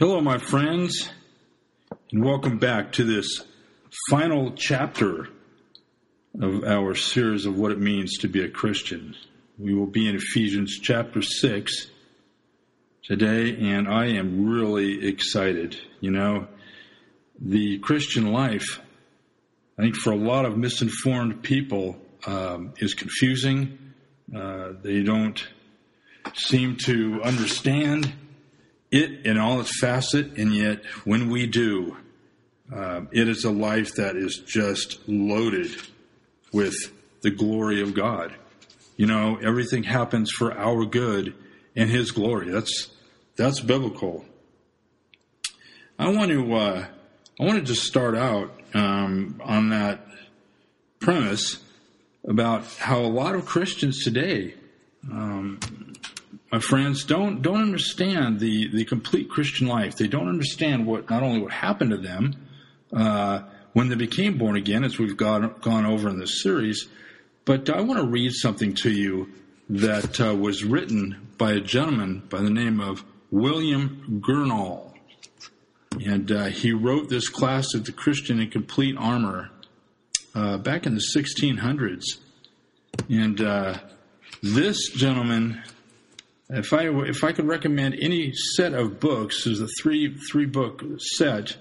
[0.00, 1.10] Hello, my friends,
[2.10, 3.42] and welcome back to this
[4.08, 5.28] final chapter
[6.40, 9.14] of our series of what it means to be a Christian.
[9.58, 11.90] We will be in Ephesians chapter 6
[13.04, 15.78] today, and I am really excited.
[16.00, 16.46] You know,
[17.38, 18.80] the Christian life,
[19.78, 23.76] I think for a lot of misinformed people, um, is confusing.
[24.34, 25.46] Uh, they don't
[26.32, 28.10] seem to understand
[28.90, 31.96] it in all its facet, and yet when we do,
[32.74, 35.70] uh, it is a life that is just loaded
[36.52, 36.74] with
[37.22, 38.34] the glory of God.
[38.96, 41.34] You know, everything happens for our good
[41.76, 42.50] and His glory.
[42.50, 42.88] That's
[43.36, 44.24] that's biblical.
[45.98, 46.86] I want to uh,
[47.40, 50.06] I wanted to just start out um, on that
[50.98, 51.62] premise
[52.26, 54.54] about how a lot of Christians today
[55.10, 55.58] um,
[56.52, 59.96] my friends don't don't understand the the complete Christian life.
[59.96, 62.34] They don't understand what not only what happened to them
[62.92, 63.42] uh,
[63.72, 66.88] when they became born again, as we've gone gone over in this series.
[67.44, 69.30] But I want to read something to you
[69.68, 74.92] that uh, was written by a gentleman by the name of William Gurnall,
[76.04, 79.50] and uh, he wrote this class of the Christian in Complete Armor
[80.34, 82.18] uh, back in the 1600s,
[83.08, 83.78] and uh,
[84.42, 85.62] this gentleman
[86.52, 90.82] if I if I could recommend any set of books, there's a three three book
[90.98, 91.56] set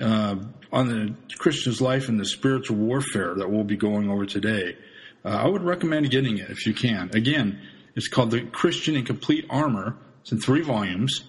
[0.00, 0.36] uh,
[0.72, 4.76] on the Christian's life and the spiritual warfare that we'll be going over today.
[5.24, 7.10] Uh, I would recommend getting it if you can.
[7.14, 7.60] Again,
[7.94, 9.96] it's called The Christian in Complete Armor.
[10.20, 11.24] It's in three volumes,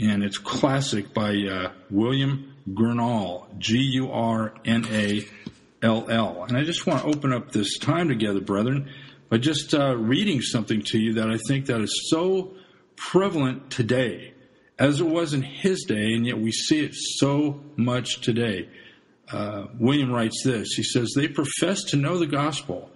[0.00, 5.26] and it's classic by uh, William Gurnall, G U R N A
[5.82, 6.44] L L.
[6.44, 8.88] And I just want to open up this time together, brethren
[9.32, 12.52] by just uh, reading something to you that I think that is so
[12.96, 14.34] prevalent today
[14.78, 18.68] as it was in his day, and yet we see it so much today.
[19.30, 20.74] Uh, William writes this.
[20.74, 22.90] He says, They profess to know the gospel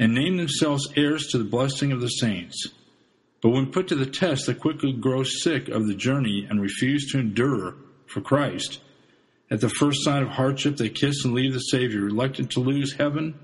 [0.00, 2.66] and name themselves heirs to the blessing of the saints.
[3.40, 7.06] But when put to the test, they quickly grow sick of the journey and refuse
[7.12, 8.80] to endure for Christ.
[9.48, 12.94] At the first sign of hardship, they kiss and leave the Savior, reluctant to lose
[12.94, 13.38] heaven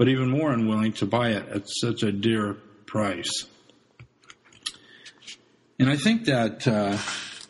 [0.00, 2.54] but even more unwilling to buy it at such a dear
[2.86, 3.44] price.
[5.78, 6.96] And I think that uh,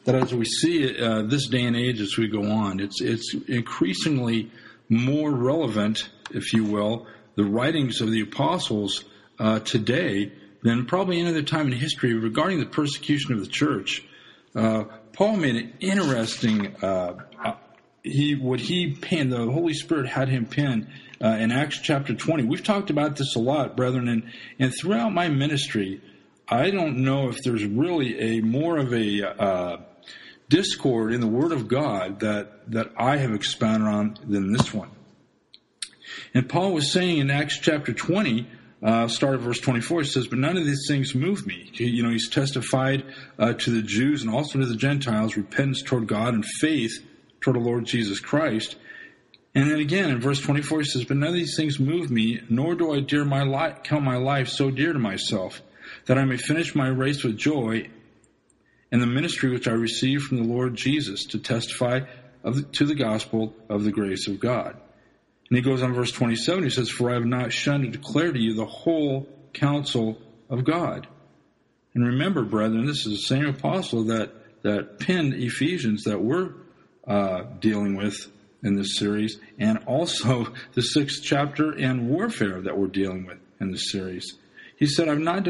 [0.05, 3.35] that as we see uh, this day and age as we go on, it's it's
[3.47, 4.51] increasingly
[4.89, 7.07] more relevant, if you will,
[7.37, 9.05] the writings of the apostles
[9.39, 10.33] uh, today
[10.65, 14.05] than probably any other time in history regarding the persecution of the church.
[14.57, 17.15] Uh, Paul made an interesting uh,
[18.03, 19.33] he what he penned.
[19.33, 20.93] The Holy Spirit had him pen
[21.23, 22.45] uh, in Acts chapter 20.
[22.45, 26.01] We've talked about this a lot, brethren, and, and throughout my ministry,
[26.49, 29.77] I don't know if there's really a more of a uh,
[30.49, 34.91] discord in the Word of God that, that I have expounded on than this one.
[36.35, 38.49] And Paul was saying in Acts chapter 20,
[38.83, 41.71] uh, start of verse 24, he says, But none of these things move me.
[41.75, 43.05] You know, he's testified
[43.39, 47.05] uh, to the Jews and also to the Gentiles repentance toward God and faith
[47.41, 48.77] toward the Lord Jesus Christ.
[49.55, 52.41] And then again in verse 24 he says, But none of these things move me,
[52.49, 55.61] nor do I dear my life, count my life so dear to myself,
[56.07, 57.89] that I may finish my race with joy
[58.93, 62.01] and the ministry which I received from the Lord Jesus to testify
[62.43, 64.77] the, to the gospel of the grace of God.
[65.49, 68.33] And he goes on verse 27, he says, For I have not shunned to declare
[68.33, 70.19] to you the whole counsel
[70.49, 71.09] of God.
[71.95, 74.33] And remember, brethren, this is the same apostle that,
[74.63, 76.55] that penned Ephesians that we're
[77.07, 78.31] uh, dealing with
[78.63, 83.71] in this series, and also the sixth chapter and warfare that we're dealing with in
[83.71, 84.39] this series.
[84.77, 85.47] He said, I've not,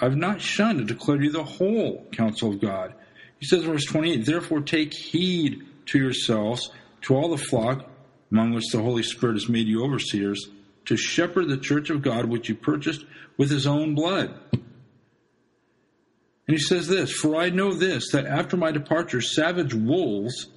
[0.00, 2.94] I've not shunned to declare to you the whole counsel of God.
[3.38, 6.70] He says, verse 28, Therefore take heed to yourselves,
[7.02, 7.88] to all the flock
[8.30, 10.48] among which the Holy Spirit has made you overseers,
[10.86, 13.04] to shepherd the church of God which you purchased
[13.36, 14.34] with his own blood.
[14.52, 20.48] And he says this, For I know this, that after my departure, savage wolves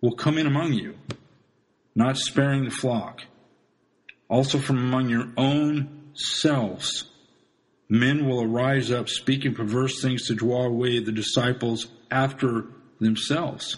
[0.00, 0.96] will come in among you
[1.94, 3.22] not sparing the flock.
[4.28, 7.04] Also from among your own selves,
[7.88, 12.66] men will arise up speaking perverse things to draw away the disciples after
[13.00, 13.76] themselves.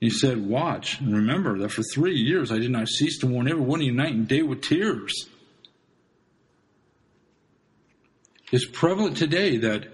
[0.00, 3.48] He said, Watch and remember that for three years I did not cease to warn
[3.48, 5.28] every one of you night and day with tears.
[8.52, 9.93] It's prevalent today that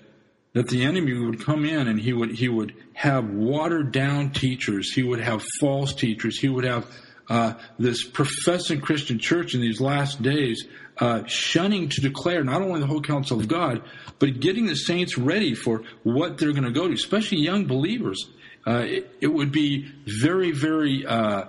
[0.53, 4.93] that the enemy would come in and he would he would have watered down teachers
[4.93, 6.87] he would have false teachers he would have
[7.29, 10.67] uh, this professing christian church in these last days
[11.01, 13.83] uh, shunning to declare not only the whole counsel of God,
[14.19, 18.29] but getting the saints ready for what they're going to go to, especially young believers.
[18.67, 21.45] Uh, it, it, would be very, very uh,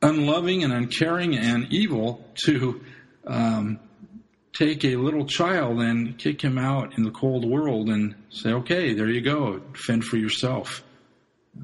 [0.00, 2.80] unloving and uncaring and evil to
[3.26, 3.80] um,
[4.54, 8.94] take a little child and kick him out in the cold world and say, okay,
[8.94, 10.82] there you go, fend for yourself.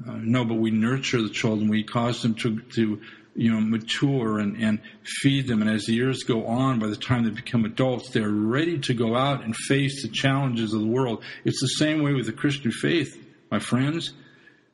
[0.07, 1.69] Uh, no, but we nurture the children.
[1.69, 3.01] We cause them to, to
[3.35, 5.61] you know, mature and, and feed them.
[5.61, 8.93] And as the years go on, by the time they become adults, they're ready to
[8.93, 11.23] go out and face the challenges of the world.
[11.45, 13.17] It's the same way with the Christian faith,
[13.49, 14.13] my friends.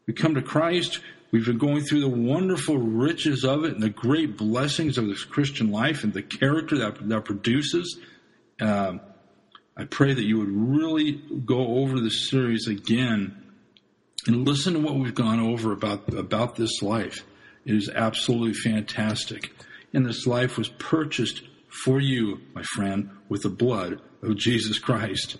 [0.07, 0.99] We come to Christ.
[1.31, 5.25] We've been going through the wonderful riches of it and the great blessings of this
[5.25, 7.99] Christian life and the character that, that produces.
[8.61, 9.01] Um,
[9.75, 13.43] I pray that you would really go over this series again
[14.25, 17.23] and listen to what we've gone over about, about this life.
[17.65, 19.51] It is absolutely fantastic.
[19.93, 25.37] And this life was purchased for you, my friend, with the blood of Jesus Christ.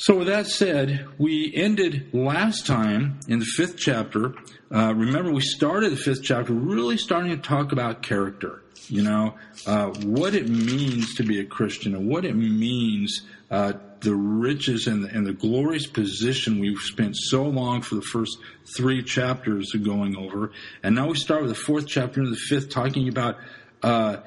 [0.00, 4.32] So, with that said, we ended last time in the fifth chapter.
[4.72, 8.62] Uh, remember, we started the fifth chapter really starting to talk about character.
[8.86, 9.34] You know,
[9.66, 14.86] uh, what it means to be a Christian and what it means uh, the riches
[14.86, 18.38] and the, and the glorious position we've spent so long for the first
[18.76, 20.52] three chapters going over.
[20.84, 23.38] And now we start with the fourth chapter and the fifth talking about,
[23.82, 24.18] uh,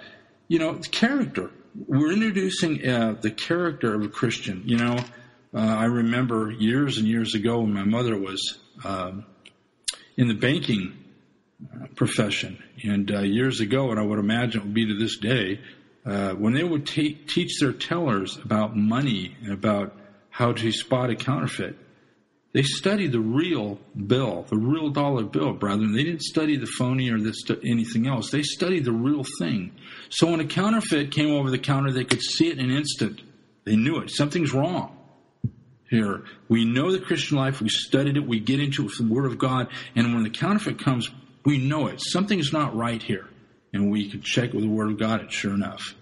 [0.50, 1.50] you know, character.
[1.88, 4.63] We're introducing uh, the character of a Christian.
[4.65, 4.97] You know,
[5.53, 9.25] uh, I remember years and years ago when my mother was um,
[10.15, 10.98] in the banking
[11.74, 15.18] uh, profession, and uh, years ago, and I would imagine it would be to this
[15.18, 15.59] day,
[16.06, 19.94] uh, when they would te- teach their tellers about money and about
[20.30, 21.75] how to spot a counterfeit,
[22.54, 25.94] they studied the real bill, the real dollar bill, brethren.
[25.94, 28.31] They didn't study the phony or this, anything else.
[28.31, 29.74] They studied the real thing.
[30.09, 33.21] So when a counterfeit came over the counter, they could see it in an instant.
[33.65, 34.09] They knew it.
[34.09, 34.97] Something's wrong
[35.91, 36.23] here.
[36.49, 37.61] We know the Christian life.
[37.61, 38.25] We studied it.
[38.25, 39.67] We get into it with the Word of God.
[39.95, 41.07] And when the counterfeit comes,
[41.45, 42.01] we know it.
[42.01, 43.27] Something's not right here
[43.73, 45.95] and we can check with the Word of God, and sure enough,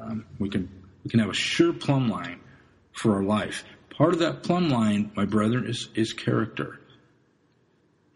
[0.00, 0.68] um, we can
[1.04, 2.40] we can have a sure plumb line
[2.92, 3.64] for our life.
[3.96, 6.80] Part of that plumb line, my brethren, is is character.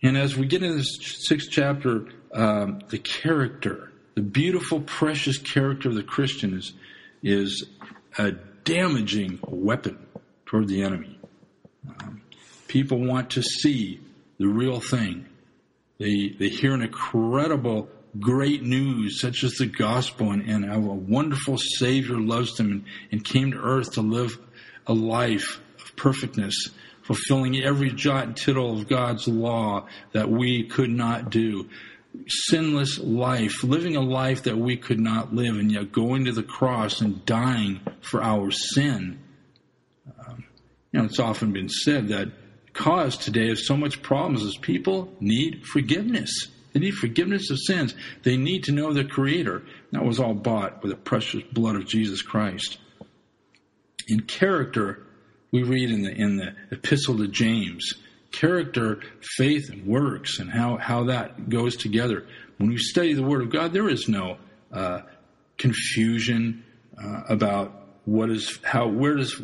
[0.03, 5.89] And as we get into this sixth chapter, um, the character, the beautiful, precious character
[5.89, 6.73] of the Christian is
[7.23, 7.67] is
[8.19, 9.99] a damaging weapon
[10.47, 11.19] toward the enemy.
[12.01, 12.23] Um,
[12.69, 14.01] people want to see
[14.39, 15.27] the real thing.
[15.99, 17.89] They they hear an incredible
[18.19, 22.85] great news, such as the gospel, and, and how a wonderful Savior loves them and,
[23.11, 24.39] and came to earth to live
[24.87, 26.71] a life of perfectness,
[27.03, 31.69] fulfilling every jot and tittle of God's law that we could not do.
[32.29, 36.45] Sinless life, living a life that we could not live, and yet going to the
[36.45, 39.19] cross and dying for our sin.
[40.95, 42.29] You know, it's often been said that
[42.73, 46.31] cause today of so much problems is people need forgiveness.
[46.73, 47.97] They need forgiveness of sins.
[48.23, 49.65] They need to know their Creator.
[49.91, 52.79] That was all bought with the precious blood of Jesus Christ.
[54.07, 55.05] In character,
[55.51, 57.95] we read in the in the Epistle to James,
[58.31, 62.25] character, faith, and works, and how how that goes together.
[62.59, 64.37] When we study the Word of God, there is no
[64.73, 65.01] uh,
[65.59, 66.63] confusion
[66.97, 69.41] uh, about what is how where does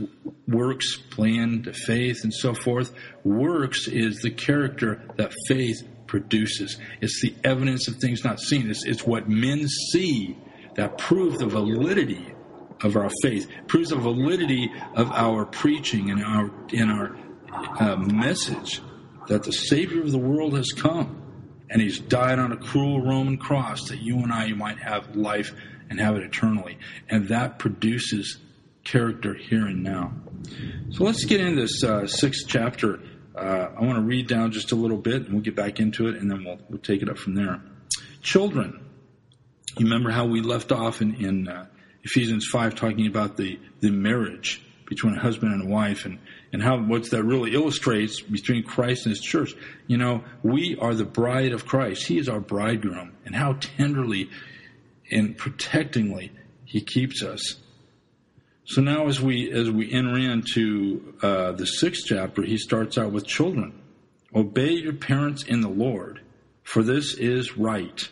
[0.47, 2.93] works plan to faith and so forth.
[3.25, 6.77] Works is the character that faith produces.
[7.01, 8.69] It's the evidence of things not seen.
[8.69, 10.37] It's, it's what men see
[10.75, 12.35] that prove the validity
[12.83, 17.17] of our faith, proves the validity of our preaching and our in our
[17.79, 18.83] uh, message
[19.29, 21.17] that the Savior of the world has come
[21.71, 25.55] and He's died on a cruel Roman cross that you and I might have life
[25.89, 28.39] and have it eternally, and that produces
[28.91, 30.13] character here and now.
[30.91, 33.01] So let's get into this uh, sixth chapter
[33.41, 36.09] uh, I want to read down just a little bit and we'll get back into
[36.09, 37.63] it and then we'll, we'll take it up from there.
[38.23, 38.85] Children.
[39.79, 41.67] You remember how we left off in, in uh,
[42.03, 46.19] Ephesians 5 talking about the, the marriage between a husband and a wife and,
[46.53, 49.55] and how what that really illustrates between Christ and his church.
[49.87, 52.07] You know, we are the bride of Christ.
[52.09, 54.29] He is our bridegroom and how tenderly
[55.13, 56.33] and protectingly
[56.65, 57.60] he keeps us.
[58.71, 63.11] So now, as we as we enter into uh, the sixth chapter, he starts out
[63.11, 63.83] with children.
[64.33, 66.21] Obey your parents in the Lord,
[66.63, 68.09] for this is right.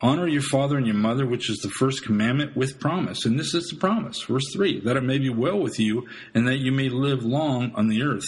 [0.00, 3.26] Honor your father and your mother, which is the first commandment with promise.
[3.26, 4.22] And this is the promise.
[4.22, 7.70] Verse 3 that it may be well with you and that you may live long
[7.74, 8.24] on the earth.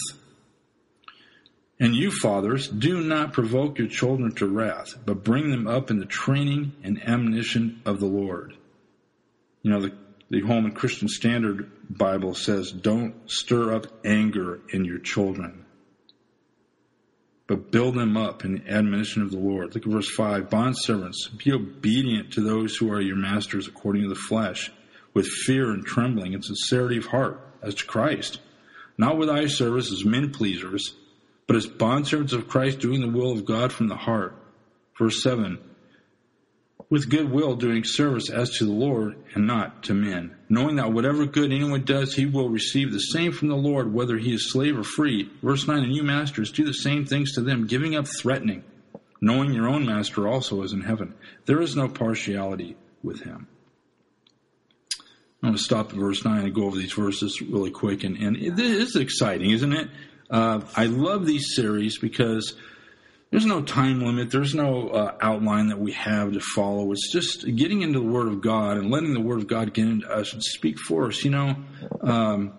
[1.79, 5.97] And you, fathers, do not provoke your children to wrath, but bring them up in
[5.97, 8.53] the training and admonition of the Lord.
[9.63, 9.93] you know, the,
[10.29, 15.65] the Holman Christian Standard Bible says, don't stir up anger in your children,
[17.47, 19.73] but build them up in the admonition of the Lord.
[19.73, 20.49] Look at verse 5.
[20.49, 24.71] Bondservants, be obedient to those who are your masters according to the flesh,
[25.13, 28.41] with fear and trembling and sincerity of heart, as to Christ,
[28.97, 30.93] not with eye service as men pleasers,
[31.47, 34.35] but as bondservants of Christ, doing the will of God from the heart.
[34.97, 35.59] Verse 7
[36.89, 40.93] with good will doing service as to the Lord and not to men, knowing that
[40.93, 44.51] whatever good anyone does, he will receive the same from the Lord, whether he is
[44.51, 45.29] slave or free.
[45.41, 48.63] Verse 9, and you masters, do the same things to them, giving up threatening,
[49.19, 51.13] knowing your own master also is in heaven.
[51.45, 53.47] There is no partiality with him.
[55.43, 58.03] I'm going to stop at verse 9 and go over these verses really quick.
[58.03, 59.89] And, and it is exciting, isn't it?
[60.29, 62.55] Uh, I love these series because
[63.29, 64.31] there's no time limit.
[64.31, 66.91] There's no uh, outline that we have to follow.
[66.91, 69.85] It's just getting into the Word of God and letting the Word of God get
[69.85, 71.23] into us and speak for us.
[71.25, 71.55] You know,
[72.01, 72.53] um,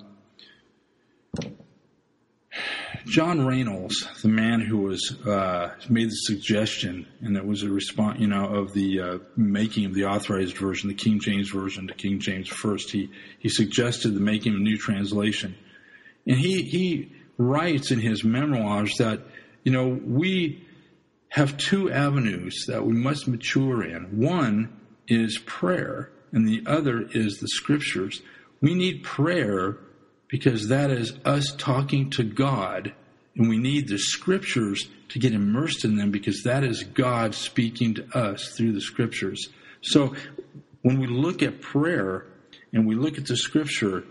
[3.06, 8.20] John Reynolds, the man who was uh, made the suggestion, and it was a response,
[8.20, 11.94] you know, of the uh, making of the authorized version, the King James version to
[11.94, 12.90] King James first.
[12.90, 15.56] He he suggested the making of a new translation,
[16.26, 19.22] and he he writes in his memoirs that
[19.68, 20.66] you know, we
[21.28, 24.18] have two avenues that we must mature in.
[24.18, 24.74] One
[25.06, 28.22] is prayer, and the other is the scriptures.
[28.62, 29.76] We need prayer
[30.26, 32.94] because that is us talking to God,
[33.36, 37.92] and we need the scriptures to get immersed in them because that is God speaking
[37.96, 39.50] to us through the scriptures.
[39.82, 40.14] So
[40.80, 42.24] when we look at prayer
[42.72, 44.04] and we look at the scripture,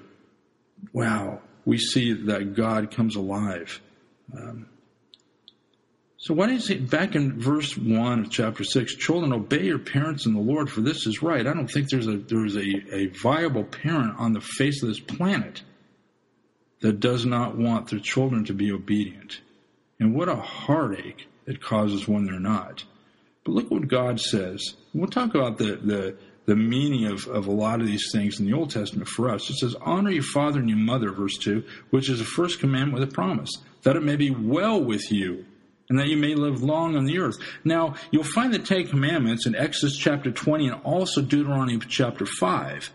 [0.93, 3.81] wow, we see that God comes alive.
[4.31, 4.67] Um,
[6.19, 10.25] so why does it back in verse one of chapter six, children obey your parents
[10.25, 11.45] in the Lord, for this is right.
[11.45, 15.00] I don't think there's a there's a, a viable parent on the face of this
[15.00, 15.62] planet
[16.81, 19.41] that does not want their children to be obedient.
[20.00, 22.83] And what a heartache it causes when they're not.
[23.43, 24.75] But look what God says.
[24.95, 28.47] We'll talk about the the the meaning of, of a lot of these things in
[28.47, 29.50] the Old Testament for us.
[29.50, 32.93] It says, Honor your father and your mother, verse 2, which is the first commandment
[32.93, 33.51] with a promise,
[33.83, 35.45] that it may be well with you
[35.89, 37.38] and that you may live long on the earth.
[37.63, 42.89] Now, you'll find the Ten Commandments in Exodus chapter 20 and also Deuteronomy chapter 5.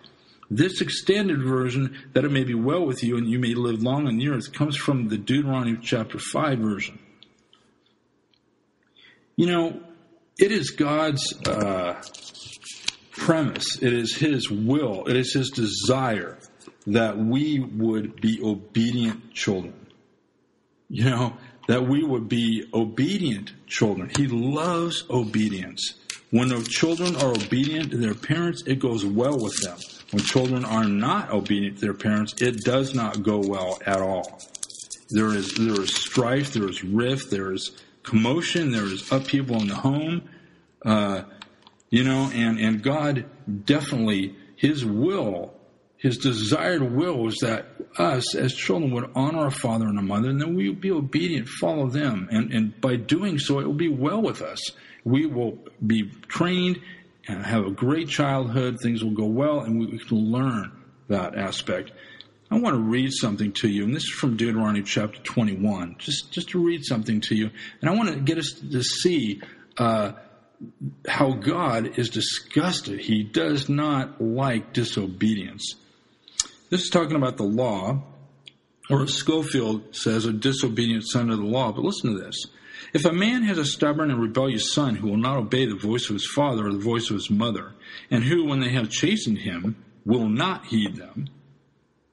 [0.50, 4.06] This extended version, that it may be well with you and you may live long
[4.06, 6.98] on the earth, comes from the Deuteronomy chapter 5 version.
[9.36, 9.80] You know,
[10.38, 12.02] it is God's uh,
[13.12, 16.38] premise, it is His will, it is His desire
[16.86, 19.74] that we would be obedient children.
[20.90, 21.36] You know,
[21.72, 24.10] that we would be obedient children.
[24.14, 25.94] He loves obedience.
[26.28, 29.78] When the children are obedient to their parents, it goes well with them.
[30.10, 34.38] When children are not obedient to their parents, it does not go well at all.
[35.08, 37.70] There is there is strife, there is rift, there is
[38.02, 40.28] commotion, there is upheaval in the home.
[40.84, 41.22] Uh,
[41.88, 43.24] you know, and and God
[43.64, 45.54] definitely His will
[46.02, 50.28] his desired will was that us as children would honor our father and our mother,
[50.30, 52.28] and then we would be obedient, follow them.
[52.30, 54.60] And, and by doing so, it will be well with us.
[55.04, 56.80] We will be trained
[57.26, 58.78] and have a great childhood.
[58.80, 60.72] Things will go well, and we can learn
[61.08, 61.92] that aspect.
[62.50, 66.30] I want to read something to you, and this is from Deuteronomy chapter 21, just,
[66.32, 67.50] just to read something to you.
[67.80, 69.40] And I want to get us to see
[69.78, 70.12] uh,
[71.08, 73.00] how God is disgusted.
[73.00, 75.76] He does not like disobedience.
[76.72, 78.02] This is talking about the law,
[78.88, 81.70] or as Scofield says, a disobedient son of the law.
[81.70, 82.46] But listen to this.
[82.94, 86.08] If a man has a stubborn and rebellious son who will not obey the voice
[86.08, 87.74] of his father or the voice of his mother,
[88.10, 91.28] and who, when they have chastened him, will not heed them,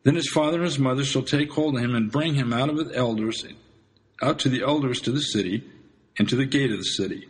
[0.04, 2.68] then his father and his mother shall take hold of him and bring him out
[2.68, 3.46] of the elders,
[4.22, 5.64] out to the elders to the city,
[6.18, 7.30] and to the gate of the city.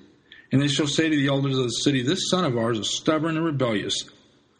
[0.51, 2.97] And they shall say to the elders of the city, This son of ours is
[2.97, 4.09] stubborn and rebellious.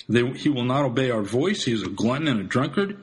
[0.10, 1.64] They, he will not obey our voice.
[1.64, 2.98] He is a glutton and a drunkard.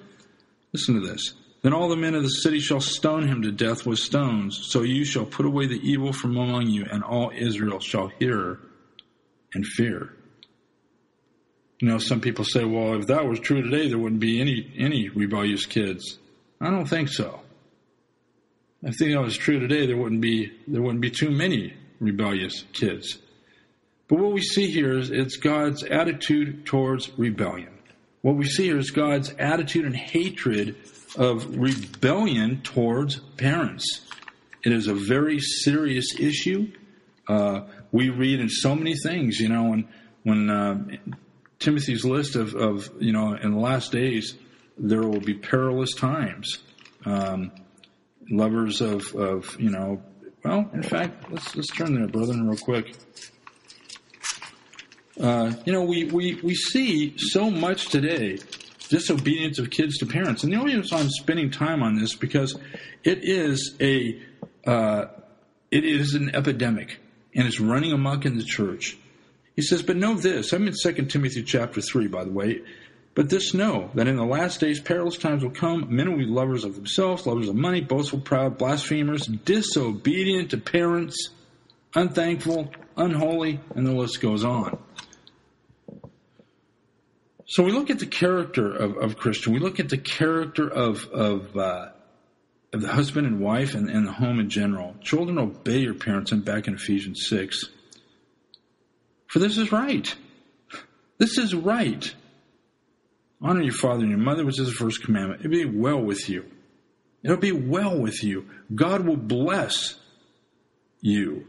[0.73, 1.35] Listen to this.
[1.63, 4.61] Then all the men of the city shall stone him to death with stones.
[4.71, 8.59] So you shall put away the evil from among you, and all Israel shall hear
[9.55, 10.13] and fear.
[11.81, 14.73] You know, some people say, well, if that was true today, there wouldn't be any,
[14.77, 16.19] any rebellious kids.
[16.61, 17.41] I don't think so.
[18.85, 22.65] I think that was true today, there wouldn't be, there wouldn't be too many rebellious
[22.73, 23.19] kids.
[24.09, 27.73] But what we see here is it's God's attitude towards rebellion.
[28.23, 30.77] What we see here is God's attitude and hatred
[31.17, 34.03] of rebellion towards parents.
[34.65, 36.73] It is a very serious issue.
[37.29, 39.89] Uh, we read in so many things, you know, when
[40.25, 40.77] when uh,
[41.61, 44.35] Timothy's list of, of, you know, in the last days,
[44.77, 46.59] there will be perilous times.
[47.05, 47.53] Um,
[48.29, 50.03] lovers of, of, you know,
[50.45, 52.97] well, in fact, let's, let's turn there, brethren, real quick.
[55.21, 58.39] Uh, you know, we, we, we see so much today
[58.89, 60.45] disobedience of kids to parents.
[60.45, 62.57] And the only reason I'm spending time on this because
[63.03, 64.21] it is a
[64.67, 65.07] uh,
[65.71, 67.01] it is an epidemic
[67.35, 68.97] and it's running amok in the church.
[69.55, 70.53] He says, but know this.
[70.53, 72.63] I'm in 2 Timothy chapter 3, by the way.
[73.15, 75.87] But this know, that in the last days perilous times will come.
[75.95, 81.31] Men will be lovers of themselves, lovers of money, boastful, proud, blasphemers, disobedient to parents,
[81.95, 84.79] unthankful, unholy, and the list goes on.
[87.47, 89.53] So we look at the character of, of Christian.
[89.53, 91.91] We look at the character of, of uh,
[92.73, 94.95] of the husband and wife and, and the home in general.
[95.01, 96.33] Children, obey your parents.
[96.33, 97.65] I'm back in Ephesians 6.
[99.29, 100.15] For this is right.
[101.19, 102.15] This is right.
[103.41, 105.41] Honor your father and your mother, which is the first commandment.
[105.41, 106.45] It'll be well with you.
[107.23, 108.47] It'll be well with you.
[108.75, 109.99] God will bless
[111.01, 111.47] you.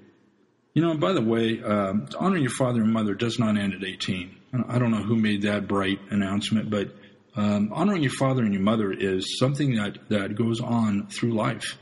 [0.78, 1.96] You know, by the way, uh,
[2.36, 4.36] your father and mother does not end at 18.
[4.70, 6.92] I don't know who made that bright announcement, but
[7.36, 11.80] um, honoring your father and your mother is something that, that goes on through life.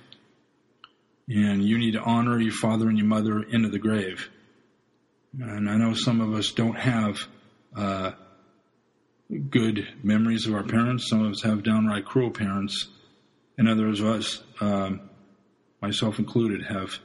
[1.27, 4.29] And you need to honor your father and your mother into the grave.
[5.37, 7.17] And I know some of us don't have
[7.75, 8.11] uh,
[9.49, 11.09] good memories of our parents.
[11.09, 12.87] Some of us have downright cruel parents.
[13.57, 15.01] And others of us, um,
[15.81, 16.97] myself included, have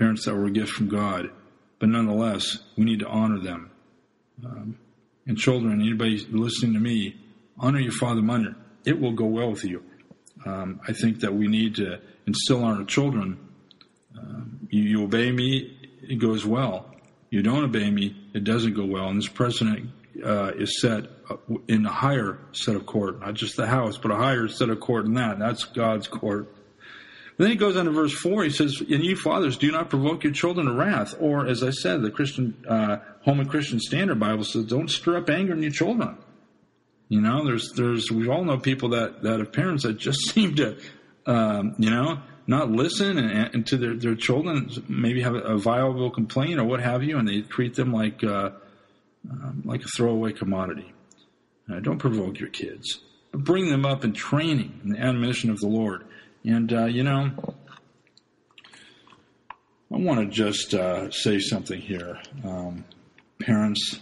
[0.00, 1.30] parents that were a gift from God.
[1.78, 3.70] But nonetheless, we need to honor them.
[4.44, 4.78] Um,
[5.26, 7.16] and children, anybody listening to me,
[7.58, 8.56] honor your father mother.
[8.86, 9.84] It will go well with you.
[10.46, 13.38] Um, I think that we need to instill on our children.
[14.18, 16.86] Um, you, you, obey me, it goes well.
[17.28, 19.08] You don't obey me, it doesn't go well.
[19.08, 19.90] And this president
[20.24, 21.04] uh, is set
[21.68, 24.80] in a higher set of court, not just the House, but a higher set of
[24.80, 25.38] court than that.
[25.38, 26.48] That's God's court.
[27.36, 30.24] Then he goes on to verse 4, he says, And you fathers, do not provoke
[30.24, 31.14] your children to wrath.
[31.18, 35.30] Or, as I said, the Christian, uh, Holman Christian Standard Bible says, don't stir up
[35.30, 36.18] anger in your children.
[37.10, 40.54] You know, there's there's we all know people that that have parents that just seem
[40.54, 40.78] to,
[41.26, 46.10] um, you know, not listen and, and, to their their children, maybe have a, viable
[46.10, 48.50] complaint or what have you, and they treat them like uh,
[49.28, 50.92] um, like a throwaway commodity.
[51.70, 53.00] Uh, don't provoke your kids.
[53.32, 56.04] Bring them up in training and the admonition of the Lord.
[56.44, 57.30] And uh, you know,
[59.92, 62.84] I want to just uh, say something here, um,
[63.38, 64.00] parents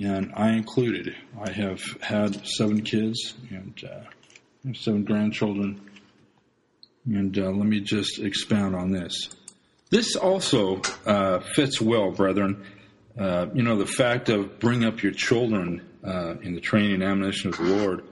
[0.00, 1.14] and I included.
[1.38, 5.80] I have had seven kids and uh, seven grandchildren.
[7.04, 9.28] And uh, let me just expound on this.
[9.90, 12.64] This also uh, fits well, brethren.
[13.18, 17.50] Uh, you know, the fact of bring up your children in the training and admonition
[17.50, 18.04] of the Lord.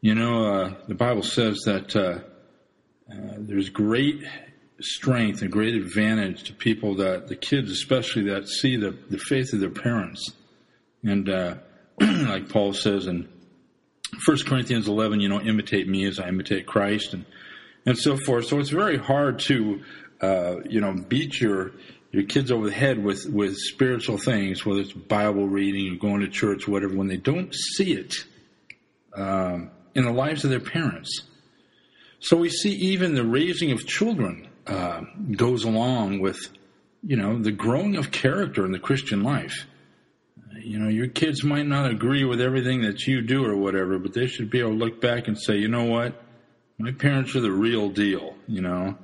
[0.00, 2.24] You know, uh, the Bible says that
[3.06, 4.22] there's great
[4.80, 9.52] strength and great advantage to people that, the kids especially, that see the, the faith
[9.52, 10.32] of their parents
[11.02, 11.54] and uh,
[12.00, 13.28] like Paul says in
[14.24, 17.24] 1 Corinthians 11, you know, imitate me as I imitate Christ and,
[17.86, 18.46] and so forth.
[18.46, 19.82] So it's very hard to,
[20.20, 21.72] uh, you know, beat your,
[22.10, 26.20] your kids over the head with, with spiritual things, whether it's Bible reading or going
[26.20, 28.14] to church, whatever, when they don't see it
[29.16, 31.22] um, in the lives of their parents.
[32.20, 36.38] So we see even the raising of children uh, goes along with,
[37.02, 39.66] you know, the growing of character in the Christian life
[40.62, 44.14] you know, your kids might not agree with everything that you do or whatever, but
[44.14, 46.20] they should be able to look back and say, you know what?
[46.78, 48.96] My parents are the real deal, you know.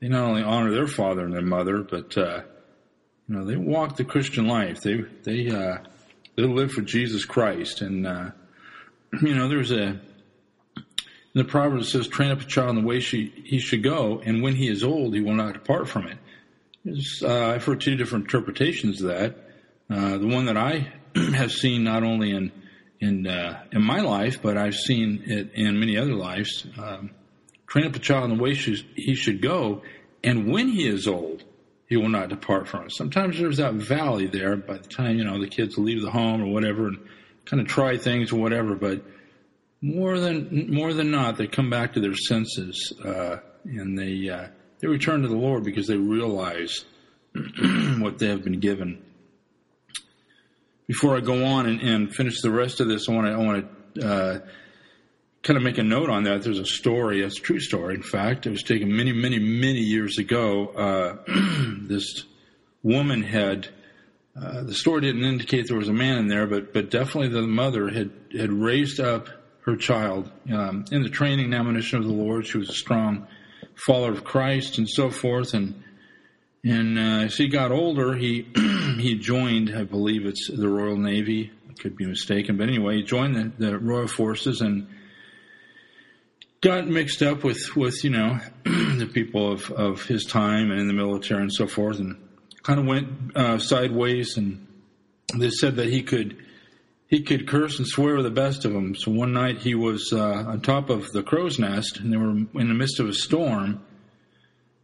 [0.00, 2.42] They not only honor their father and their mother, but, uh,
[3.28, 4.80] you know, they walk the Christian life.
[4.80, 5.78] They, they, uh,
[6.36, 7.82] they live for Jesus Christ.
[7.82, 8.30] And, uh,
[9.22, 10.00] you know, there's a,
[11.32, 14.42] the Proverbs says, train up a child in the way she, he should go, and
[14.42, 16.18] when he is old, he will not depart from it.
[17.22, 19.36] Uh, I've heard two different interpretations of that.
[19.88, 20.92] Uh, the one that I
[21.34, 22.52] have seen not only in
[23.00, 26.66] in uh, in my life, but I've seen it in many other lives.
[26.78, 27.10] Um,
[27.66, 29.82] train up a child in the way she, he should go,
[30.22, 31.44] and when he is old,
[31.86, 32.92] he will not depart from it.
[32.92, 36.42] Sometimes there's that valley there by the time you know the kids leave the home
[36.42, 36.98] or whatever, and
[37.44, 38.74] kind of try things or whatever.
[38.74, 39.02] But
[39.80, 44.48] more than more than not, they come back to their senses uh, and they uh,
[44.80, 46.84] they return to the Lord because they realize
[47.98, 49.02] what they have been given
[50.90, 53.36] before I go on and, and finish the rest of this, I want to I
[53.36, 54.38] want to uh,
[55.44, 56.42] kind of make a note on that.
[56.42, 57.94] There's a story, it's a true story.
[57.94, 60.66] In fact, it was taken many, many, many years ago.
[60.66, 61.16] Uh,
[61.82, 62.24] this
[62.82, 63.68] woman had
[64.34, 67.42] uh, the story didn't indicate there was a man in there, but but definitely the
[67.42, 69.28] mother had had raised up
[69.62, 72.46] her child um, in the training and admonition of the Lord.
[72.46, 73.26] She was a strong
[73.76, 75.54] follower of Christ and so forth.
[75.54, 75.82] And
[76.62, 78.46] and uh, as he got older, he
[78.98, 81.50] he joined, I believe it's the Royal Navy.
[81.68, 84.86] I could be mistaken, but anyway, he joined the, the Royal Forces and
[86.60, 90.86] got mixed up with with you know the people of of his time and in
[90.86, 92.16] the military and so forth, and
[92.62, 94.36] kind of went uh, sideways.
[94.36, 94.66] And
[95.34, 96.36] they said that he could
[97.10, 98.94] he could curse and swear with the best of them.
[98.94, 102.30] So one night he was uh, on top of the crow's nest, and they were
[102.30, 103.82] in the midst of a storm,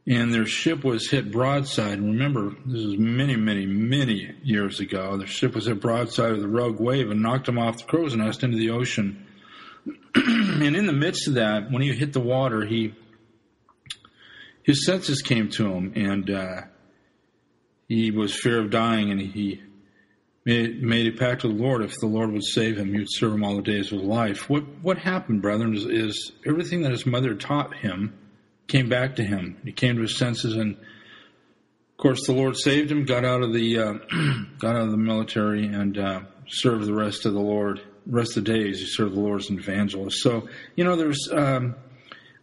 [0.08, 1.98] and their ship was hit broadside.
[1.98, 5.16] And remember, this was many, many, many years ago.
[5.16, 8.16] Their ship was hit broadside of the rogue wave and knocked them off the crow's
[8.16, 9.24] nest into the ocean.
[10.16, 12.92] and in the midst of that, when he hit the water, he
[14.64, 16.62] his senses came to him, and uh,
[17.86, 19.62] he was fear of dying, and he
[20.46, 21.82] made, made a pact with the Lord.
[21.82, 24.08] If the Lord would save him, he would serve him all the days of his
[24.08, 24.48] life.
[24.48, 28.14] What what happened, brethren, is, is everything that his mother taught him
[28.68, 29.58] came back to him.
[29.64, 33.04] He came to his senses, and of course, the Lord saved him.
[33.04, 33.92] Got out of the uh,
[34.58, 37.82] got out of the military and uh, served the rest of the Lord.
[38.06, 40.22] Rest of the days, he served the Lord as an evangelist.
[40.22, 41.74] So you know, there's um,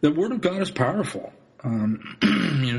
[0.02, 1.32] the word of God is powerful
[1.64, 2.16] um,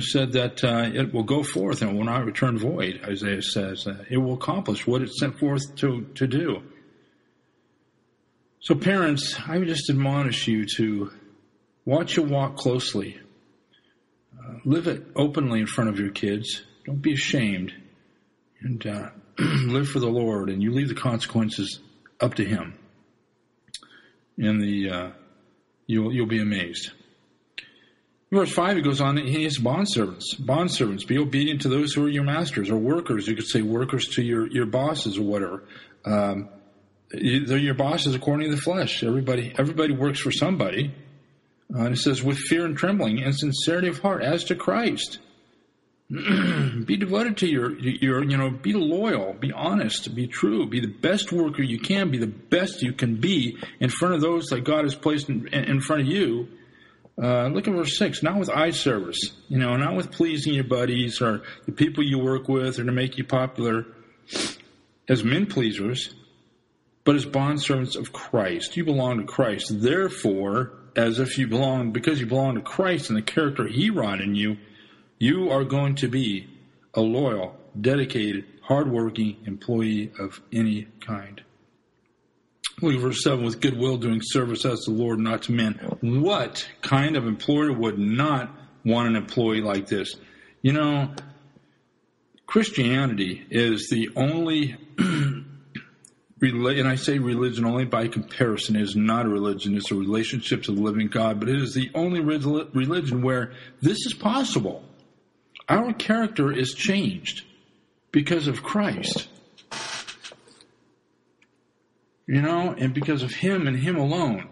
[0.01, 3.01] said that uh, it will go forth and will not return void.
[3.03, 6.63] Isaiah says uh, it will accomplish what it sent forth to to do.
[8.65, 11.11] So, parents, I would just admonish you to
[11.85, 13.19] watch your walk closely.
[14.37, 16.63] Uh, live it openly in front of your kids.
[16.83, 17.73] Don't be ashamed,
[18.61, 20.49] and uh, live for the Lord.
[20.49, 21.79] And you leave the consequences
[22.19, 22.73] up to Him.
[24.37, 25.09] And the uh,
[25.85, 26.91] you'll you'll be amazed.
[28.31, 30.39] Verse 5, he goes on, he has bondservants.
[30.39, 33.27] Bondservants, be obedient to those who are your masters or workers.
[33.27, 35.63] You could say workers to your, your bosses or whatever.
[36.05, 36.49] Um,
[37.11, 39.03] they're your bosses according to the flesh.
[39.03, 40.93] Everybody, everybody works for somebody.
[41.73, 45.19] Uh, and it says, with fear and trembling and sincerity of heart, as to Christ.
[46.09, 50.87] be devoted to your, your, you know, be loyal, be honest, be true, be the
[50.87, 54.63] best worker you can, be the best you can be in front of those that
[54.63, 56.47] God has placed in, in front of you
[57.21, 58.23] uh, look at verse 6.
[58.23, 62.19] Not with eye service, you know, not with pleasing your buddies or the people you
[62.19, 63.85] work with or to make you popular
[65.07, 66.13] as men pleasers,
[67.03, 68.75] but as bondservants of Christ.
[68.75, 69.81] You belong to Christ.
[69.81, 74.21] Therefore, as if you belong, because you belong to Christ and the character He wrought
[74.21, 74.57] in you,
[75.19, 76.49] you are going to be
[76.93, 81.41] a loyal, dedicated, hardworking employee of any kind.
[82.81, 85.79] Look at verse 7 with goodwill doing service as the Lord, not to men.
[86.01, 90.15] What kind of employer would not want an employee like this?
[90.61, 91.13] You know,
[92.45, 99.77] Christianity is the only, and I say religion only by comparison, is not a religion,
[99.77, 104.05] it's a relationship to the living God, but it is the only religion where this
[104.05, 104.83] is possible.
[105.69, 107.45] Our character is changed
[108.11, 109.29] because of Christ.
[112.27, 114.49] You know, and because of him and him alone,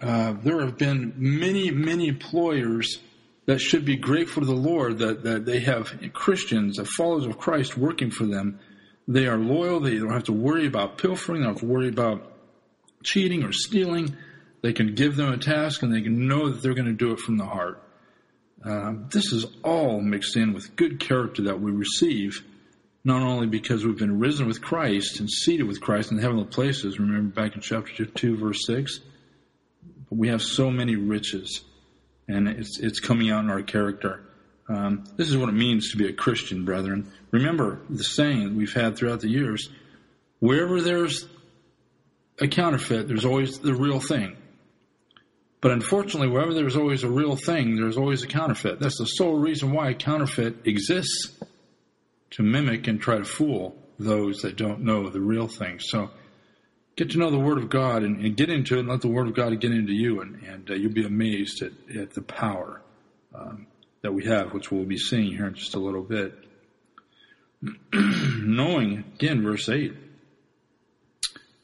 [0.00, 2.98] uh, there have been many, many employers
[3.46, 7.38] that should be grateful to the Lord that, that they have Christians, the followers of
[7.38, 8.58] Christ working for them.
[9.06, 9.80] They are loyal.
[9.80, 11.40] They don't have to worry about pilfering.
[11.40, 12.30] They don't have to worry about
[13.02, 14.16] cheating or stealing.
[14.62, 17.12] They can give them a task and they can know that they're going to do
[17.12, 17.82] it from the heart.
[18.64, 22.44] Uh, this is all mixed in with good character that we receive
[23.08, 27.00] not only because we've been risen with Christ and seated with Christ in heavenly places,
[27.00, 29.00] remember back in chapter 2, verse 6,
[30.10, 31.62] but we have so many riches,
[32.28, 34.20] and it's, it's coming out in our character.
[34.68, 37.10] Um, this is what it means to be a Christian, brethren.
[37.30, 39.70] Remember the saying we've had throughout the years
[40.40, 41.26] wherever there's
[42.38, 44.36] a counterfeit, there's always the real thing.
[45.62, 48.80] But unfortunately, wherever there's always a real thing, there's always a counterfeit.
[48.80, 51.34] That's the sole reason why a counterfeit exists
[52.30, 55.80] to mimic and try to fool those that don't know the real thing.
[55.80, 56.10] So
[56.96, 59.08] get to know the Word of God and, and get into it and let the
[59.08, 62.22] Word of God get into you, and, and uh, you'll be amazed at, at the
[62.22, 62.80] power
[63.34, 63.66] um,
[64.02, 66.34] that we have, which we'll be seeing here in just a little bit.
[67.92, 69.92] knowing, again, verse 8,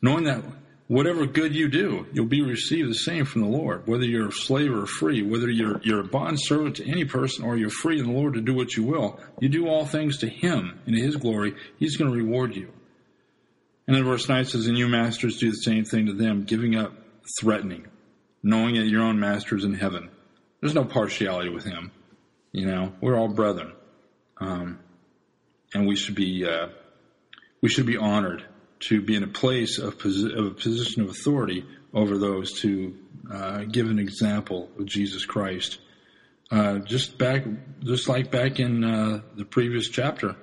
[0.03, 0.43] knowing that
[0.89, 4.33] whatever good you do, you'll be received the same from the Lord, whether you're a
[4.33, 7.99] slave or free, whether you're, you're a bond servant to any person or you're free
[7.99, 9.19] in the Lord to do what you will.
[9.41, 11.55] You do all things to Him and to His glory.
[11.79, 12.71] He's going to reward you.
[13.87, 16.77] And then verse 9 says, And you masters do the same thing to them, giving
[16.77, 16.93] up
[17.41, 17.87] threatening,
[18.43, 20.11] knowing that your own master is in heaven.
[20.61, 21.91] There's no partiality with Him.
[22.53, 23.73] You know, we're all brethren.
[24.39, 24.79] Um,
[25.75, 26.69] and we should be uh,
[27.61, 28.45] we should be honored
[28.89, 32.97] to be in a place of, posi- of a position of authority over those to
[33.33, 35.79] uh, give an example of Jesus Christ.
[36.51, 37.45] Uh, just back,
[37.83, 40.37] just like back in uh, the previous chapter,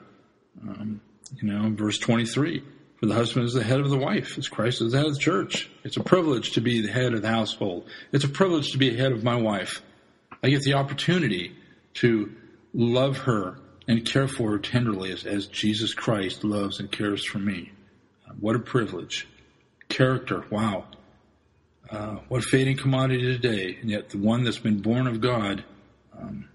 [0.63, 1.01] um,
[1.41, 2.63] you know, verse 23.
[2.99, 5.13] For the husband is the head of the wife, as Christ is the head of
[5.15, 5.69] the church.
[5.83, 7.87] It's a privilege to be the head of the household.
[8.11, 9.81] It's a privilege to be head of my wife.
[10.43, 11.55] I get the opportunity
[11.95, 12.31] to
[12.73, 17.39] love her and care for her tenderly as, as Jesus Christ loves and cares for
[17.39, 17.71] me.
[18.39, 19.27] What a privilege.
[19.89, 20.85] Character, wow.
[21.89, 25.63] Uh, what fading commodity today, and yet the one that's been born of God,
[26.17, 26.47] um,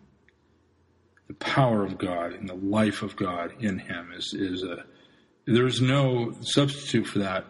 [1.29, 4.85] the power of God and the life of God in him is, is a,
[5.45, 7.45] there's no substitute for that.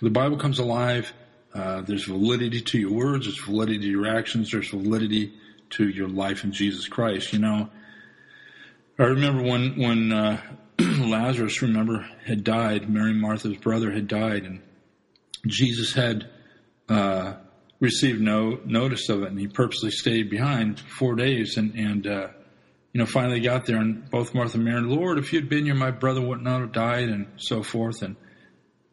[0.00, 1.12] The Bible comes alive.
[1.52, 3.26] Uh, there's validity to your words.
[3.26, 4.50] There's validity to your actions.
[4.50, 5.32] There's validity
[5.70, 7.32] to your life in Jesus Christ.
[7.32, 7.70] You know,
[8.98, 10.40] I remember when when uh,
[10.78, 12.88] Lazarus, remember, had died.
[12.88, 14.60] Mary Martha's brother had died, and
[15.46, 16.28] Jesus had
[16.88, 17.34] uh,
[17.80, 22.28] received no notice of it, and he purposely stayed behind four days, and and uh,
[22.92, 25.74] you know finally got there, and both Martha and Mary, Lord, if you'd been here,
[25.74, 28.02] my brother would not have died, and so forth.
[28.02, 28.16] And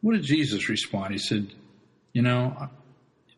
[0.00, 1.12] what did Jesus respond?
[1.12, 1.48] He said,
[2.12, 2.68] you know,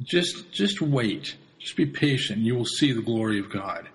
[0.03, 3.89] just just wait, just be patient, you will see the glory of God.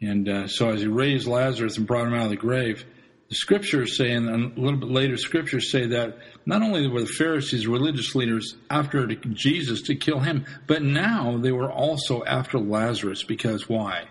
[0.00, 2.84] And uh, so as he raised Lazarus and brought him out of the grave,
[3.28, 7.06] the scriptures say, and a little bit later, scriptures say that not only were the
[7.06, 13.22] Pharisees religious leaders after Jesus to kill him, but now they were also after Lazarus
[13.22, 14.04] because why?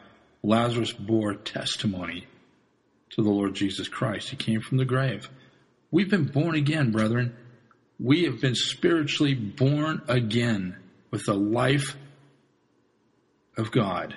[0.44, 2.28] Lazarus bore testimony
[3.12, 4.30] to the Lord Jesus Christ.
[4.30, 5.30] He came from the grave.
[5.90, 7.36] We've been born again, brethren.
[8.00, 10.78] We have been spiritually born again
[11.10, 11.96] with the life
[13.58, 14.16] of God.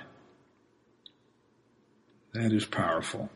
[2.33, 3.31] That is powerful.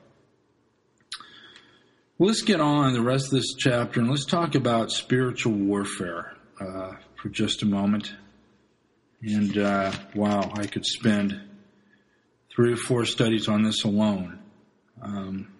[2.17, 6.93] Let's get on the rest of this chapter and let's talk about spiritual warfare uh,
[7.21, 8.13] for just a moment.
[9.21, 11.41] And uh, wow, I could spend
[12.55, 14.39] three or four studies on this alone.
[15.01, 15.51] Um,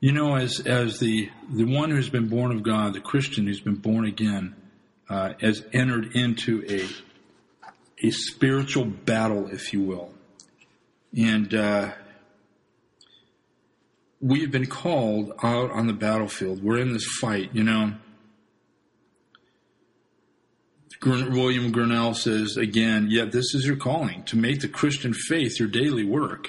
[0.00, 3.60] you know, as as the the one who's been born of God, the Christian who's
[3.60, 4.54] been born again,
[5.08, 6.86] uh, has entered into a
[8.06, 10.14] a spiritual battle, if you will,
[11.16, 11.92] and uh,
[14.20, 16.62] we have been called out on the battlefield.
[16.62, 17.94] We're in this fight, you know.
[21.04, 25.68] William Gurnall says again, yet this is your calling to make the Christian faith your
[25.68, 26.48] daily work.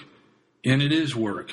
[0.65, 1.51] And it is work.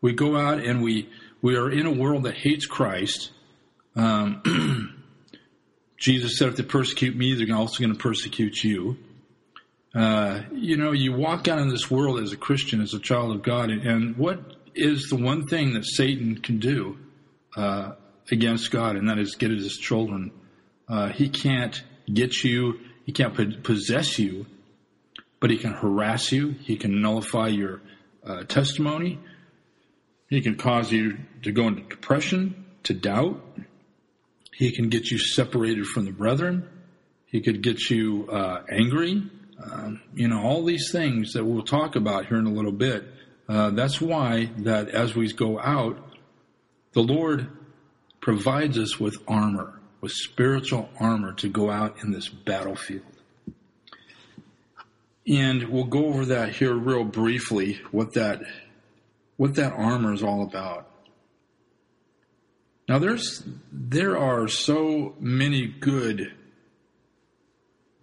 [0.00, 1.08] We go out and we,
[1.42, 3.32] we are in a world that hates Christ.
[3.96, 5.04] Um,
[5.98, 8.96] Jesus said, if they persecute me, they're also going to persecute you.
[9.94, 13.34] Uh, you know, you walk out in this world as a Christian, as a child
[13.34, 16.98] of God, and, and what is the one thing that Satan can do
[17.56, 17.92] uh,
[18.30, 20.30] against God, and that is get at his children.
[20.88, 24.46] Uh, he can't get you, he can't possess you,
[25.40, 27.80] but he can harass you, he can nullify your
[28.24, 29.18] uh, testimony,
[30.28, 33.40] he can cause you to go into depression, to doubt,
[34.54, 36.68] he can get you separated from the brethren,
[37.26, 39.22] he could get you uh, angry.
[39.60, 43.04] Um, you know, all these things that we'll talk about here in a little bit
[43.48, 45.98] uh, that's why that as we go out,
[46.92, 47.48] the Lord
[48.20, 53.02] provides us with armor, with spiritual armor to go out in this battlefield.
[55.26, 58.42] And we'll go over that here real briefly, what that
[59.36, 60.90] what that armor is all about.
[62.88, 66.32] Now there's there are so many good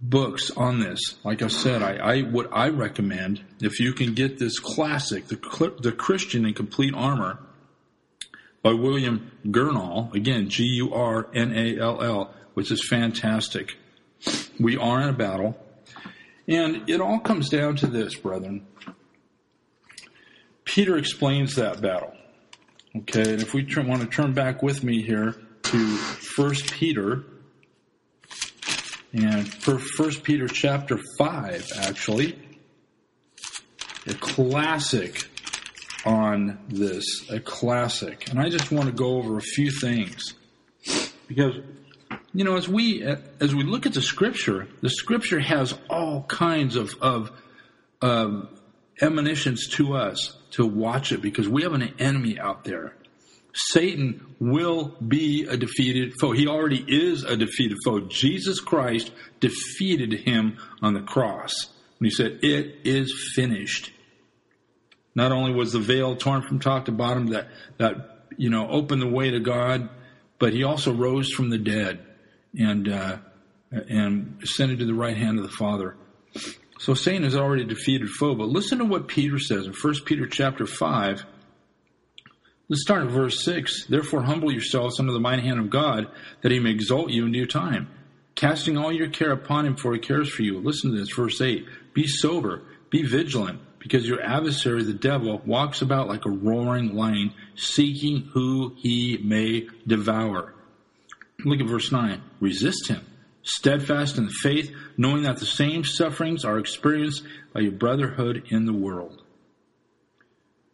[0.10, 1.15] books on this.
[1.24, 5.74] Like I said, I, I what I recommend if you can get this classic, the
[5.80, 7.39] the Christian in Complete Armor
[8.62, 13.78] by William Gurnall, again G U R N A L L, which is fantastic.
[14.60, 15.58] We are in a battle,
[16.48, 18.65] and it all comes down to this, brethren.
[20.63, 22.13] Peter explains that battle.
[22.96, 27.24] Okay, and if we want to turn back with me here to First Peter
[29.15, 32.38] and for First Peter chapter five, actually,
[34.08, 35.30] a classic
[36.06, 38.30] on this, a classic.
[38.30, 40.34] And I just want to go over a few things
[41.28, 41.56] because
[42.34, 46.75] you know as we as we look at the scripture, the scripture has all kinds
[46.75, 47.32] of of
[48.01, 48.49] um,
[49.01, 52.93] emanations to us to watch it because we have an enemy out there
[53.56, 56.34] Satan will be a defeated foe.
[56.34, 58.02] He already is a defeated foe.
[58.02, 61.54] Jesus Christ defeated him on the cross
[61.98, 63.91] when he said, It is finished.
[65.15, 69.02] Not only was the veil torn from top to bottom that, that you know, opened
[69.02, 69.89] the way to God,
[70.38, 72.06] but he also rose from the dead
[72.58, 73.18] and uh,
[73.72, 75.96] and ascended to the right hand of the Father.
[76.80, 78.36] So Satan is already a defeated foe.
[78.36, 81.26] But listen to what Peter says in 1 Peter chapter 5.
[82.67, 83.86] Let's start at verse 6.
[83.88, 86.08] Therefore, humble yourselves under the mighty hand of God,
[86.41, 87.89] that he may exalt you in due time,
[88.34, 90.60] casting all your care upon him, for he cares for you.
[90.60, 91.65] Listen to this, verse 8.
[91.93, 97.34] Be sober, be vigilant, because your adversary, the devil, walks about like a roaring lion,
[97.56, 100.56] seeking who he may devour.
[101.43, 102.21] Look at verse 9.
[102.39, 103.06] Resist him
[103.45, 107.23] steadfast in the faith, knowing that the same sufferings are experienced
[107.54, 109.21] by your brotherhood in the world.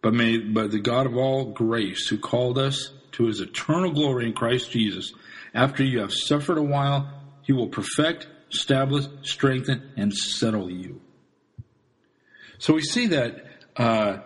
[0.02, 4.26] But may but the God of all grace, who called us to his eternal glory
[4.26, 5.14] in Christ Jesus,
[5.54, 7.10] after you have suffered a while,
[7.44, 11.02] he will perfect, establish, strengthen, and settle you.
[12.58, 14.20] So we see that uh,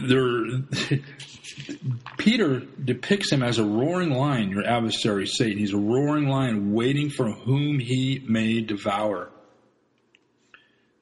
[0.00, 0.46] there
[2.18, 5.58] Peter depicts him as a roaring lion, your adversary Satan.
[5.58, 9.30] He's a roaring lion waiting for whom he may devour.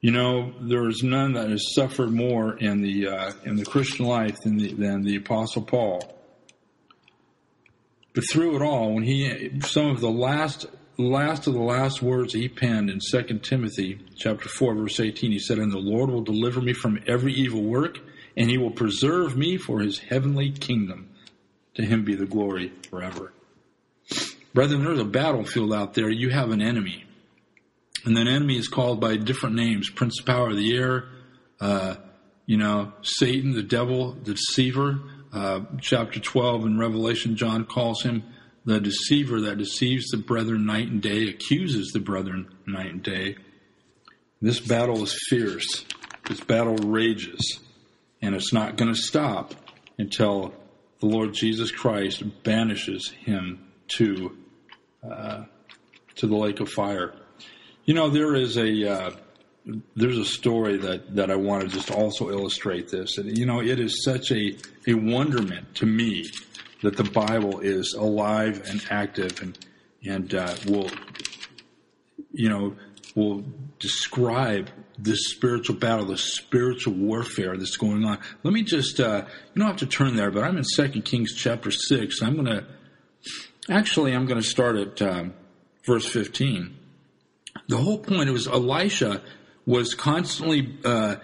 [0.03, 4.05] You know, there is none that has suffered more in the uh, in the Christian
[4.05, 6.01] life than the, than the Apostle Paul.
[8.13, 10.65] But through it all, when he some of the last
[10.97, 15.39] last of the last words he penned in 2 Timothy chapter 4 verse 18 he
[15.39, 17.97] said and the Lord will deliver me from every evil work
[18.35, 21.11] and he will preserve me for his heavenly kingdom.
[21.75, 23.31] To him be the glory forever.
[24.53, 26.09] Brethren, there's a battlefield out there.
[26.09, 27.05] You have an enemy.
[28.05, 31.05] And that enemy is called by different names Prince of Power of the Air,
[31.61, 31.95] uh,
[32.45, 34.99] you know, Satan, the devil, the deceiver.
[35.31, 38.23] Uh, chapter 12 in Revelation, John calls him
[38.65, 43.37] the deceiver that deceives the brethren night and day, accuses the brethren night and day.
[44.41, 45.85] This battle is fierce.
[46.27, 47.59] This battle rages
[48.23, 49.53] and it's not going to stop
[49.97, 50.53] until
[51.01, 54.37] the Lord Jesus Christ banishes him to
[55.03, 55.43] uh,
[56.15, 57.13] to the lake of fire.
[57.85, 59.11] You know, there is a uh,
[59.95, 63.61] there's a story that that I want to just also illustrate this, and you know,
[63.61, 66.29] it is such a a wonderment to me
[66.81, 69.57] that the Bible is alive and active, and
[70.05, 70.89] and uh, will
[72.31, 72.75] you know
[73.15, 73.43] will
[73.79, 78.19] describe this spiritual battle, this spiritual warfare that's going on.
[78.43, 81.33] Let me just, uh, you don't have to turn there, but I'm in Second Kings
[81.35, 82.21] chapter 6.
[82.21, 82.65] I'm to,
[83.69, 85.33] actually, I'm to start at um,
[85.85, 86.77] verse 15.
[87.67, 89.21] The whole point was Elisha
[89.65, 91.15] was constantly uh,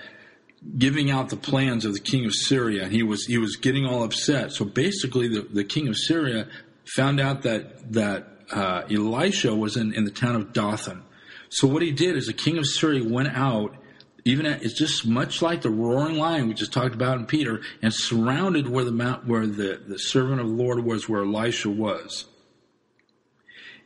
[0.78, 3.86] giving out the plans of the king of Syria, and he was he was getting
[3.86, 4.52] all upset.
[4.52, 6.48] So basically, the, the king of Syria
[6.96, 11.04] found out that that uh, Elisha was in, in the town of Dothan,
[11.50, 13.76] so what he did is the king of Syria went out,
[14.24, 17.62] even at, it's just much like the roaring lion we just talked about in Peter,
[17.82, 21.70] and surrounded where the mount, where the, the servant of the Lord was, where Elisha
[21.70, 22.26] was.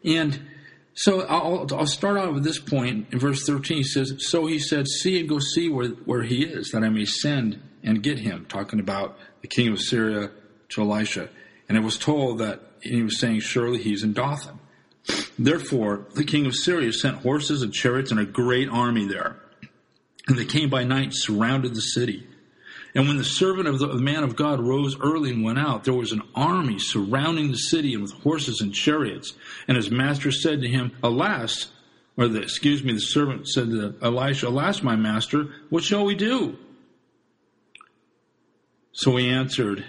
[0.04, 0.42] And
[0.96, 3.78] so I'll, I'll start out with this point in verse 13.
[3.78, 6.90] He says, So he said, See and go see where, where he is, that I
[6.90, 10.32] may send and get him, talking about the king of Syria
[10.70, 11.30] to Elisha.
[11.68, 14.60] And it was told that he was saying, Surely he's in Dothan.
[15.38, 19.38] Therefore, the king of Syria sent horses and chariots and a great army there.
[20.28, 22.28] And they came by night, surrounded the city.
[22.96, 25.94] And when the servant of the man of God rose early and went out, there
[25.94, 29.34] was an army surrounding the city and with horses and chariots.
[29.68, 31.72] And his master said to him, Alas,
[32.18, 36.14] or the, excuse me, the servant said to Elisha, Alas, my master, what shall we
[36.14, 36.58] do?
[38.92, 39.84] So he answered,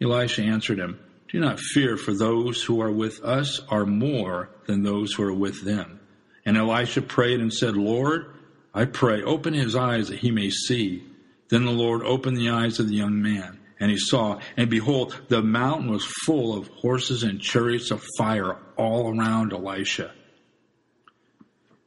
[0.00, 4.82] Elisha answered him, do not fear, for those who are with us are more than
[4.82, 6.00] those who are with them.
[6.44, 8.32] And Elisha prayed and said, Lord,
[8.72, 11.04] I pray, open his eyes that he may see.
[11.48, 15.18] Then the Lord opened the eyes of the young man, and he saw, and behold,
[15.28, 20.12] the mountain was full of horses and chariots of fire all around Elisha.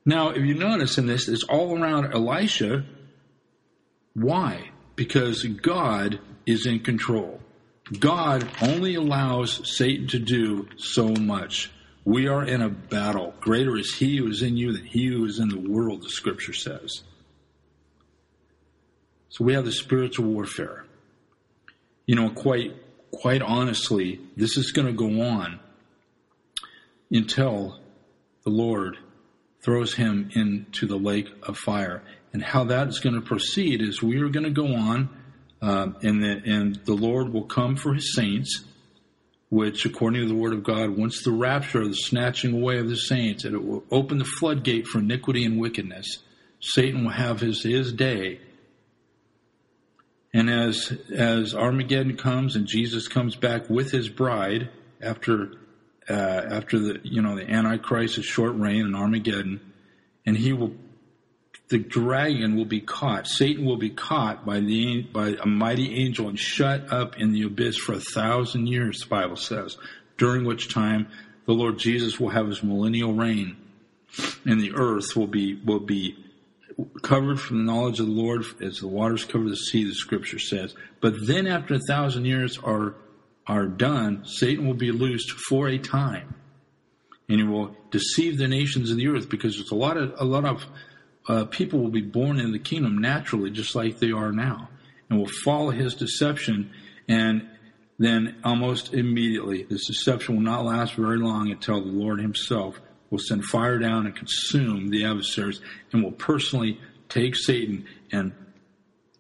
[0.06, 2.86] Now, if you notice in this, it's all around Elisha.
[4.14, 4.72] Why?
[4.96, 7.42] Because God is in control.
[8.00, 11.72] God only allows Satan to do so much.
[12.06, 13.34] We are in a battle.
[13.40, 16.10] Greater is he who is in you than he who is in the world, the
[16.10, 17.04] scripture says.
[19.30, 20.86] So we have the spiritual warfare.
[22.06, 22.76] You know, quite
[23.12, 25.60] quite honestly, this is going to go on
[27.12, 27.80] until
[28.44, 28.98] the Lord
[29.62, 32.04] throws him into the lake of fire.
[32.32, 35.10] And how that is going to proceed is we are going to go on
[35.62, 38.64] uh, and, the, and the Lord will come for his saints,
[39.50, 42.96] which, according to the word of God, once the rapture, the snatching away of the
[42.96, 46.20] saints, and it will open the floodgate for iniquity and wickedness.
[46.62, 48.40] Satan will have his, his day.
[50.34, 54.70] And as, as Armageddon comes and Jesus comes back with his bride
[55.02, 55.54] after
[56.10, 59.60] uh, after the you know the Antichrist, a short reign, and Armageddon,
[60.26, 60.74] and he will
[61.70, 63.28] the dragon will be caught.
[63.28, 67.44] Satan will be caught by the by a mighty angel and shut up in the
[67.44, 69.02] abyss for a thousand years.
[69.02, 69.78] The Bible says,
[70.18, 71.08] during which time
[71.46, 73.56] the Lord Jesus will have his millennial reign,
[74.46, 76.18] and the earth will be will be
[77.02, 79.84] covered from the knowledge of the Lord as the waters cover the sea.
[79.84, 80.74] The Scripture says.
[81.02, 82.96] But then, after a thousand years are
[83.48, 86.36] are done, Satan will be loosed for a time,
[87.28, 90.26] and he will deceive the nations of the earth because there's a lot of a
[90.26, 90.66] lot of
[91.28, 94.70] uh, people will be born in the kingdom naturally, just like they are now,
[95.10, 96.72] and will follow his deception.
[97.08, 97.48] And
[97.98, 103.20] then, almost immediately, this deception will not last very long until the Lord himself will
[103.20, 108.34] send fire down and consume the adversaries and will personally take Satan and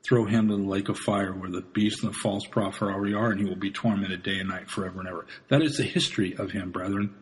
[0.03, 3.13] throw him in the lake of fire where the beast and the false prophet already
[3.13, 5.25] are, and he will be tormented day and night forever and ever.
[5.49, 7.13] That is the history of him, brethren.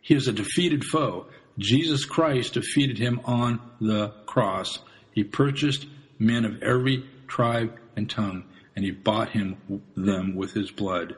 [0.00, 1.26] He is a defeated foe.
[1.58, 4.78] Jesus Christ defeated him on the cross.
[5.12, 5.86] He purchased
[6.18, 8.44] men of every tribe and tongue,
[8.74, 11.16] and he bought him them with his blood.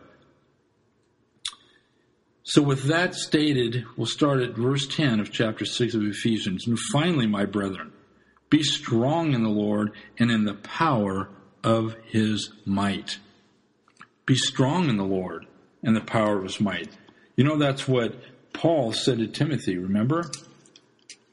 [2.47, 6.67] So, with that stated, we'll start at verse 10 of chapter 6 of Ephesians.
[6.67, 7.91] And finally, my brethren,
[8.51, 11.31] be strong in the Lord and in the power
[11.63, 13.19] of his might.
[14.27, 15.47] Be strong in the Lord
[15.83, 16.91] and the power of his might.
[17.35, 18.15] You know, that's what
[18.53, 20.31] Paul said to Timothy, remember?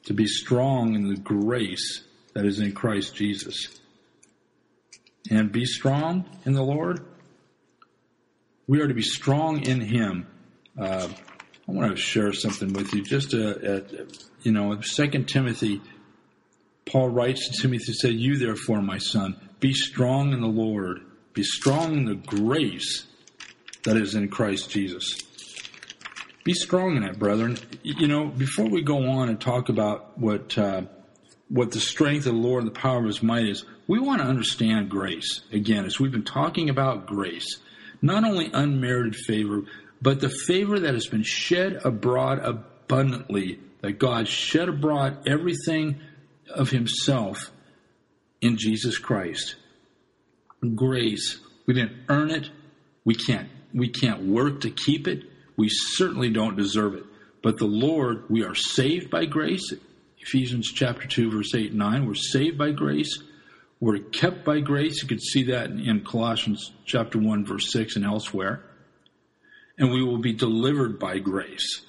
[0.05, 2.03] To be strong in the grace
[2.33, 3.67] that is in Christ Jesus.
[5.29, 7.05] And be strong in the Lord.
[8.65, 10.25] We are to be strong in Him.
[10.79, 11.07] Uh,
[11.67, 13.03] I want to share something with you.
[13.03, 13.91] Just, uh, at,
[14.41, 15.81] you know, Second Timothy,
[16.85, 21.01] Paul writes to Timothy, said, You therefore, my son, be strong in the Lord.
[21.33, 23.05] Be strong in the grace
[23.83, 25.21] that is in Christ Jesus
[26.43, 27.57] be strong in it, brethren.
[27.83, 30.83] You know, before we go on and talk about what uh,
[31.49, 34.21] what the strength of the Lord and the power of His might is, we want
[34.21, 37.57] to understand grace again, as we've been talking about grace,
[38.01, 39.63] not only unmerited favor,
[40.01, 43.59] but the favor that has been shed abroad abundantly.
[43.81, 45.99] That God shed abroad everything
[46.49, 47.51] of Himself
[48.41, 49.55] in Jesus Christ.
[50.75, 51.39] Grace.
[51.65, 52.49] We didn't earn it.
[53.05, 53.49] We can't.
[53.73, 55.23] We can't work to keep it.
[55.57, 57.03] We certainly don't deserve it.
[57.41, 59.73] But the Lord, we are saved by grace.
[60.19, 62.05] Ephesians chapter 2, verse 8 and 9.
[62.05, 63.21] We're saved by grace.
[63.79, 65.01] We're kept by grace.
[65.01, 68.63] You can see that in Colossians chapter 1, verse 6 and elsewhere.
[69.81, 71.81] And we will be delivered by grace.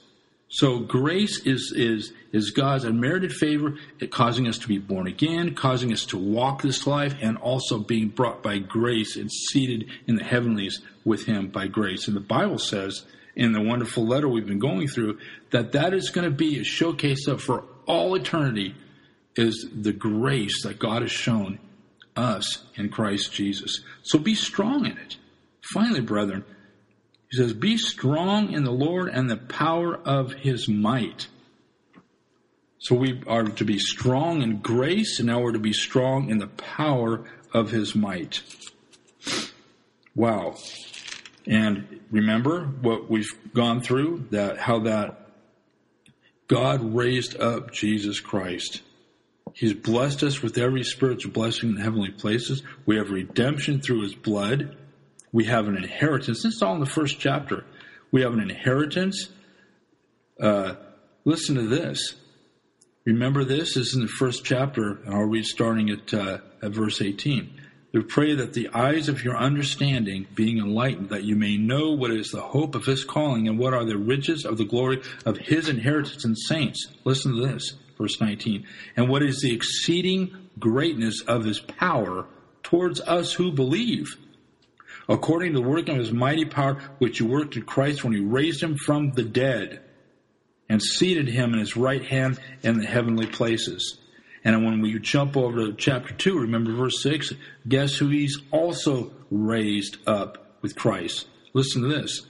[0.49, 3.78] So grace is, is, is God's unmerited favor,
[4.11, 8.09] causing us to be born again, causing us to walk this life, and also being
[8.09, 12.07] brought by grace and seated in the heavenlies with Him by grace.
[12.07, 15.18] And the Bible says in the wonderful letter we've been going through,
[15.53, 18.74] that that is going to be a showcase of for all eternity
[19.36, 21.59] is the grace that God has shown
[22.14, 23.80] us in Christ Jesus.
[24.03, 25.16] So be strong in it.
[25.72, 26.45] Finally, brethren,
[27.32, 31.28] he says, Be strong in the Lord and the power of his might.
[32.78, 36.38] So we are to be strong in grace, and now we're to be strong in
[36.38, 37.24] the power
[37.54, 38.42] of his might.
[40.14, 40.56] Wow.
[41.46, 45.30] And remember what we've gone through that how that
[46.48, 48.82] God raised up Jesus Christ.
[49.54, 52.62] He's blessed us with every spiritual blessing in heavenly places.
[52.84, 54.76] We have redemption through his blood.
[55.32, 56.42] We have an inheritance.
[56.42, 57.64] This is all in the first chapter.
[58.10, 59.30] We have an inheritance.
[60.40, 60.74] Uh,
[61.24, 62.14] listen to this.
[63.04, 63.74] Remember this?
[63.74, 67.60] this is in the first chapter, and I'll read starting at, uh, at verse 18.
[67.92, 72.10] We pray that the eyes of your understanding being enlightened, that you may know what
[72.10, 75.36] is the hope of his calling and what are the riches of the glory of
[75.36, 76.88] his inheritance in saints.
[77.04, 78.66] Listen to this, verse 19.
[78.96, 82.26] And what is the exceeding greatness of his power
[82.62, 84.16] towards us who believe,
[85.09, 88.20] according to the working of his mighty power, which he worked in Christ when he
[88.20, 89.80] raised him from the dead
[90.68, 93.98] and seated him in his right hand in the heavenly places
[94.44, 97.32] and when we jump over to chapter 2, remember verse 6?
[97.68, 101.26] Guess who he's also raised up with Christ?
[101.53, 102.22] Listen to this.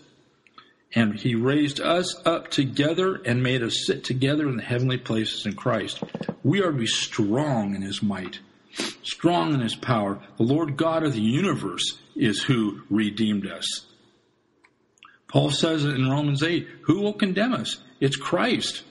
[0.95, 5.47] And he raised us up together and made us sit together in the heavenly places
[5.47, 6.03] in Christ.
[6.43, 8.41] We are to be strong in his might,
[9.03, 10.19] strong in his power.
[10.37, 13.87] The Lord God of the universe is who redeemed us.
[15.29, 17.79] Paul says in Romans 8, Who will condemn us?
[18.01, 18.85] It's Christ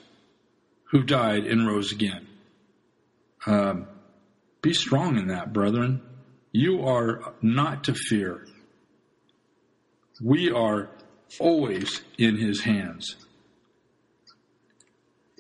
[0.86, 2.28] who died and rose again.
[3.46, 3.88] Um,
[4.62, 6.02] be strong in that, brethren.
[6.52, 8.46] You are not to fear.
[10.22, 10.90] We are
[11.40, 13.16] always in his hands.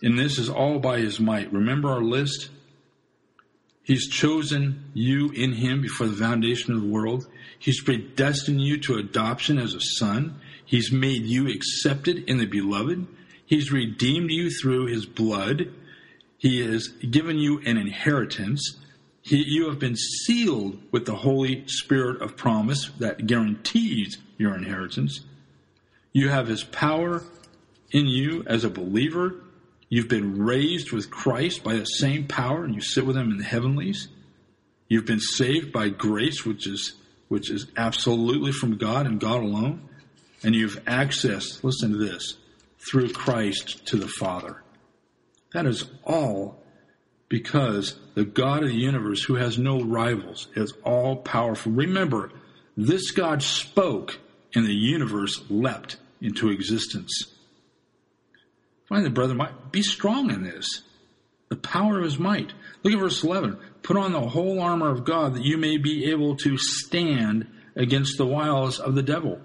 [0.01, 1.53] And this is all by his might.
[1.53, 2.49] Remember our list?
[3.83, 7.27] He's chosen you in him before the foundation of the world.
[7.61, 10.41] He's predestined you to adoption as a son.
[10.65, 13.05] He's made you accepted in the beloved.
[13.45, 15.71] He's redeemed you through his blood.
[16.39, 18.79] He has given you an inheritance.
[19.21, 25.19] He, you have been sealed with the Holy Spirit of promise that guarantees your inheritance.
[26.13, 27.23] You have his power
[27.91, 29.35] in you as a believer.
[29.87, 33.37] You've been raised with Christ by the same power, and you sit with him in
[33.37, 34.07] the heavenlies.
[34.87, 36.93] You've been saved by grace, which is
[37.31, 39.87] which is absolutely from God and God alone.
[40.43, 42.35] And you've accessed, listen to this,
[42.77, 44.61] through Christ to the Father.
[45.53, 46.61] That is all
[47.29, 51.71] because the God of the universe, who has no rivals, is all powerful.
[51.71, 52.33] Remember,
[52.75, 54.19] this God spoke
[54.53, 57.33] and the universe leapt into existence.
[58.89, 59.37] Finally, brother,
[59.71, 60.81] be strong in this.
[61.51, 62.53] The power of his might.
[62.81, 63.57] Look at verse 11.
[63.83, 67.45] Put on the whole armor of God that you may be able to stand
[67.75, 69.37] against the wiles of the devil.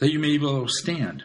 [0.00, 1.24] That you may be able to stand.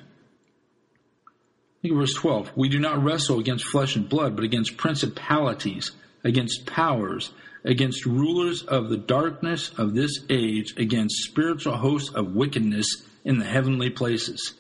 [1.84, 2.54] Look at verse 12.
[2.56, 5.92] We do not wrestle against flesh and blood, but against principalities,
[6.24, 7.34] against powers,
[7.66, 13.46] against rulers of the darkness of this age, against spiritual hosts of wickedness in the
[13.46, 14.54] heavenly places.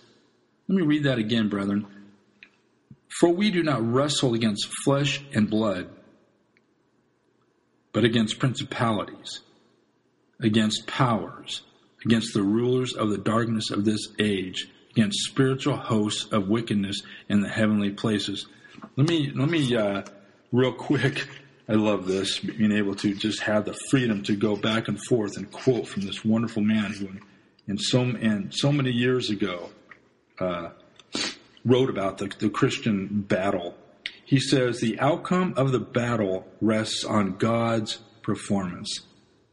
[0.67, 1.87] Let me read that again, brethren.
[3.09, 5.89] For we do not wrestle against flesh and blood,
[7.91, 9.41] but against principalities,
[10.39, 11.63] against powers,
[12.05, 17.41] against the rulers of the darkness of this age, against spiritual hosts of wickedness in
[17.41, 18.47] the heavenly places.
[18.95, 20.03] Let me let me uh,
[20.51, 21.27] real quick
[21.69, 25.37] I love this, being able to just have the freedom to go back and forth
[25.37, 27.09] and quote from this wonderful man who,
[27.67, 29.69] in so and so many years ago,
[30.39, 30.69] uh,
[31.65, 33.75] wrote about the, the Christian battle.
[34.25, 39.01] He says the outcome of the battle rests on God's performance,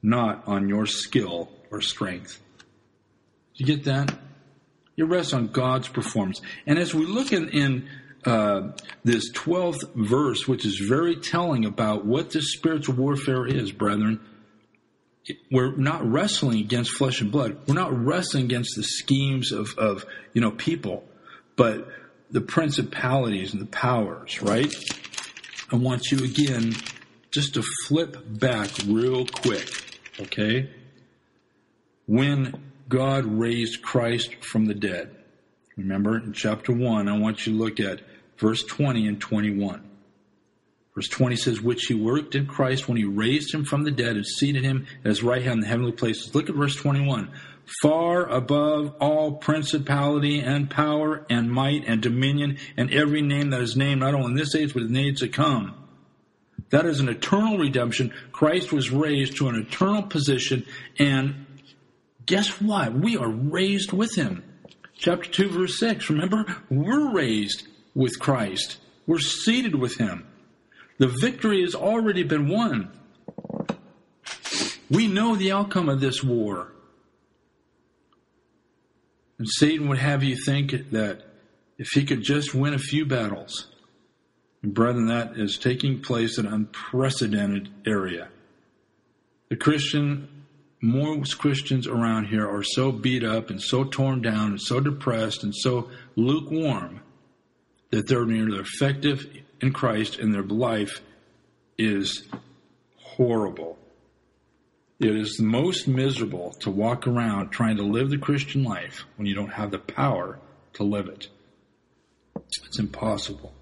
[0.02, 2.40] not on your skill or strength.
[3.54, 4.14] You get that?
[4.96, 6.40] It rests on God's performance.
[6.66, 7.88] And as we look in, in
[8.26, 8.72] uh,
[9.04, 14.20] this 12th verse, which is very telling about what this spiritual warfare is, brethren.
[15.50, 17.56] We're not wrestling against flesh and blood.
[17.66, 20.04] We're not wrestling against the schemes of, of
[20.34, 21.04] you know, people,
[21.56, 21.88] but
[22.30, 24.72] the principalities and the powers, right?
[25.72, 26.74] I want you again
[27.30, 29.68] just to flip back real quick,
[30.20, 30.70] okay?
[32.06, 35.14] When God raised Christ from the dead,
[35.76, 38.00] remember in chapter 1, I want you to look at
[38.38, 39.82] verse 20 and 21.
[40.94, 44.16] Verse 20 says, Which he worked in Christ when he raised him from the dead
[44.16, 46.34] and seated him at his right hand in the heavenly places.
[46.34, 47.30] Look at verse 21.
[47.82, 53.76] Far above all principality and power and might and dominion and every name that is
[53.76, 55.74] named, not only in this age, but in the age to come.
[56.70, 58.12] That is an eternal redemption.
[58.32, 60.64] Christ was raised to an eternal position,
[60.98, 61.46] and
[62.24, 62.92] guess what?
[62.92, 64.42] We are raised with him.
[64.98, 66.08] Chapter 2, verse 6.
[66.10, 68.78] Remember, we're raised with Christ.
[69.06, 70.26] We're seated with Him.
[70.98, 72.90] The victory has already been won.
[74.90, 76.72] We know the outcome of this war.
[79.38, 81.22] And Satan would have you think that
[81.78, 83.66] if he could just win a few battles,
[84.62, 88.28] and brethren, that is taking place in an unprecedented area.
[89.48, 90.28] The Christian,
[90.80, 95.44] most Christians around here are so beat up and so torn down and so depressed
[95.44, 97.00] and so lukewarm
[97.90, 99.26] that they're neither effective
[99.60, 101.00] in Christ and their life
[101.78, 102.26] is
[102.96, 103.78] horrible.
[104.98, 109.34] It is most miserable to walk around trying to live the Christian life when you
[109.34, 110.38] don't have the power
[110.74, 111.28] to live it.
[112.66, 113.52] It's impossible.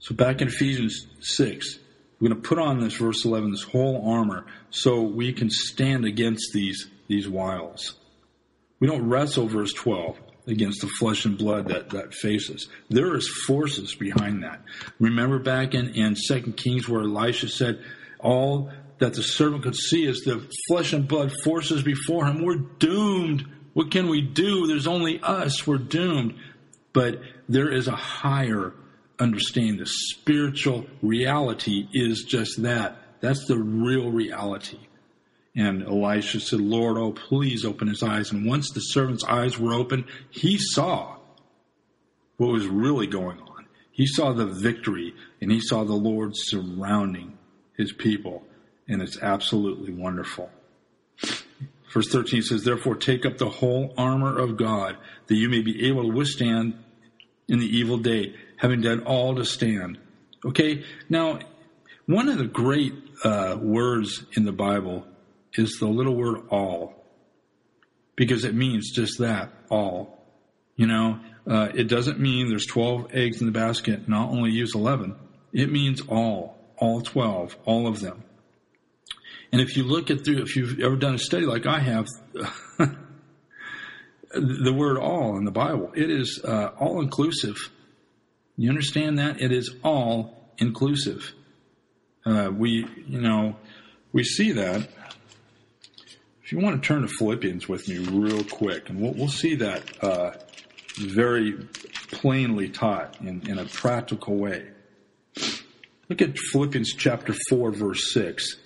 [0.00, 1.78] So back in Ephesians 6,
[2.18, 6.04] we're going to put on this verse 11, this whole armor, so we can stand
[6.04, 7.96] against these, these wiles.
[8.80, 10.18] We don't wrestle verse 12
[10.48, 12.68] against the flesh and blood that, that faces.
[12.90, 14.60] There is forces behind that.
[14.98, 17.80] Remember back in, in 2 Kings where Elisha said,
[18.18, 18.70] all
[19.02, 22.40] that the servant could see is the flesh and blood forces before him.
[22.40, 23.44] We're doomed.
[23.72, 24.68] What can we do?
[24.68, 25.66] There's only us.
[25.66, 26.36] We're doomed.
[26.92, 28.72] But there is a higher
[29.18, 29.78] understanding.
[29.78, 32.96] The spiritual reality is just that.
[33.20, 34.78] That's the real reality.
[35.56, 38.30] And Elisha said, Lord, oh, please open his eyes.
[38.30, 41.16] And once the servant's eyes were open, he saw
[42.36, 43.66] what was really going on.
[43.90, 47.36] He saw the victory and he saw the Lord surrounding
[47.76, 48.44] his people.
[48.88, 50.50] And it's absolutely wonderful.
[51.92, 55.88] Verse 13 says, Therefore take up the whole armor of God, that you may be
[55.88, 56.74] able to withstand
[57.48, 59.98] in the evil day, having done all to stand.
[60.44, 61.38] Okay, now,
[62.06, 65.06] one of the great uh, words in the Bible
[65.54, 67.04] is the little word all,
[68.16, 70.18] because it means just that, all.
[70.76, 74.50] You know, uh, it doesn't mean there's 12 eggs in the basket and I'll only
[74.50, 75.14] use 11.
[75.52, 78.24] It means all, all 12, all of them.
[79.52, 82.08] And if you look at through, if you've ever done a study like I have,
[84.34, 87.56] the word all in the Bible, it is uh, all inclusive.
[88.56, 89.42] You understand that?
[89.42, 91.32] It is all inclusive.
[92.24, 93.56] Uh, we, you know,
[94.12, 94.88] we see that.
[96.42, 99.56] If you want to turn to Philippians with me real quick, and we'll, we'll see
[99.56, 100.30] that uh,
[100.98, 101.52] very
[102.10, 104.68] plainly taught in, in a practical way.
[106.08, 108.56] Look at Philippians chapter 4, verse 6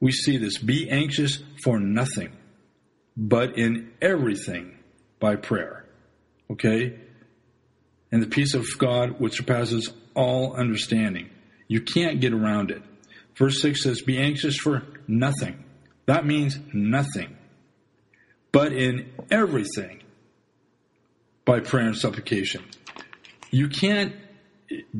[0.00, 2.32] we see this be anxious for nothing,
[3.16, 4.78] but in everything
[5.18, 5.84] by prayer.
[6.50, 6.98] Okay?
[8.10, 11.30] And the peace of God, which surpasses all understanding.
[11.68, 12.82] You can't get around it.
[13.36, 15.62] Verse 6 says, Be anxious for nothing.
[16.06, 17.36] That means nothing.
[18.52, 20.02] But in everything
[21.44, 22.64] by prayer and supplication.
[23.50, 24.14] You can't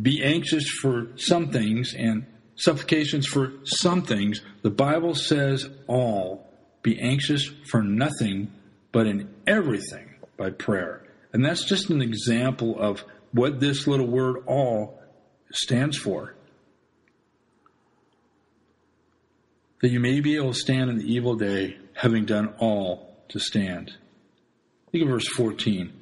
[0.00, 2.26] be anxious for some things and
[2.60, 6.46] supplications for some things, the Bible says all.
[6.82, 8.52] Be anxious for nothing,
[8.92, 11.02] but in everything by prayer.
[11.32, 15.00] And that's just an example of what this little word all
[15.52, 16.34] stands for.
[19.80, 23.38] That you may be able to stand in the evil day, having done all to
[23.38, 23.92] stand.
[24.92, 25.92] Look at verse 14.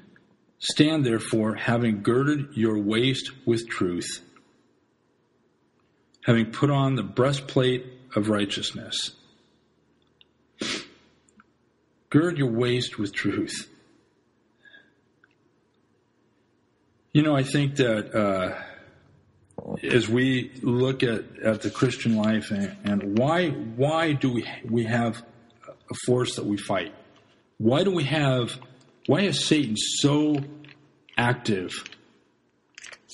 [0.59, 4.23] Stand therefore, having girded your waist with truth
[6.29, 9.13] having put on the breastplate of righteousness.
[12.11, 13.67] Gird your waist with truth.
[17.15, 18.59] You know, I think that uh,
[19.83, 24.85] as we look at, at the Christian life and, and why why do we we
[24.85, 25.25] have
[25.91, 26.95] a force that we fight?
[27.57, 28.59] Why do we have
[29.07, 30.37] why is Satan so
[31.17, 31.73] active?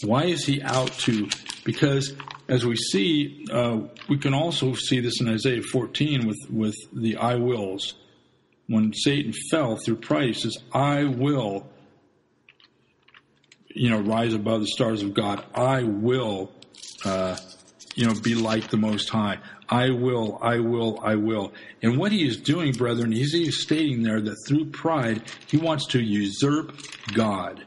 [0.03, 1.29] Why is he out to?
[1.65, 2.15] Because
[2.49, 7.17] as we see, uh, we can also see this in Isaiah 14 with, with the
[7.17, 7.95] I wills.
[8.67, 11.69] When Satan fell through pride, he says, I will,
[13.69, 15.45] you know, rise above the stars of God.
[15.55, 16.51] I will,
[17.05, 17.37] uh,
[17.95, 19.39] you know, be like the Most High.
[19.69, 21.53] I will, I will, I will.
[21.83, 25.87] And what he is doing, brethren, he's, he's stating there that through pride, he wants
[25.89, 26.79] to usurp
[27.13, 27.67] God.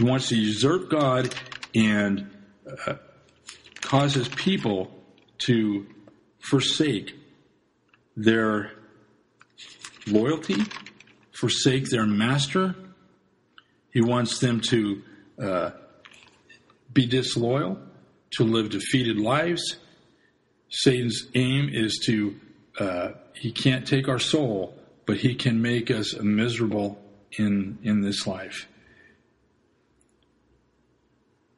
[0.00, 1.34] He wants to usurp God
[1.74, 2.30] and
[2.86, 2.94] uh,
[3.82, 4.90] causes people
[5.40, 5.86] to
[6.38, 7.14] forsake
[8.16, 8.72] their
[10.06, 10.56] loyalty,
[11.32, 12.74] forsake their master.
[13.92, 15.02] He wants them to
[15.38, 15.70] uh,
[16.90, 17.78] be disloyal,
[18.38, 19.76] to live defeated lives.
[20.70, 22.40] Satan's aim is to,
[22.78, 26.98] uh, he can't take our soul, but he can make us miserable
[27.36, 28.66] in, in this life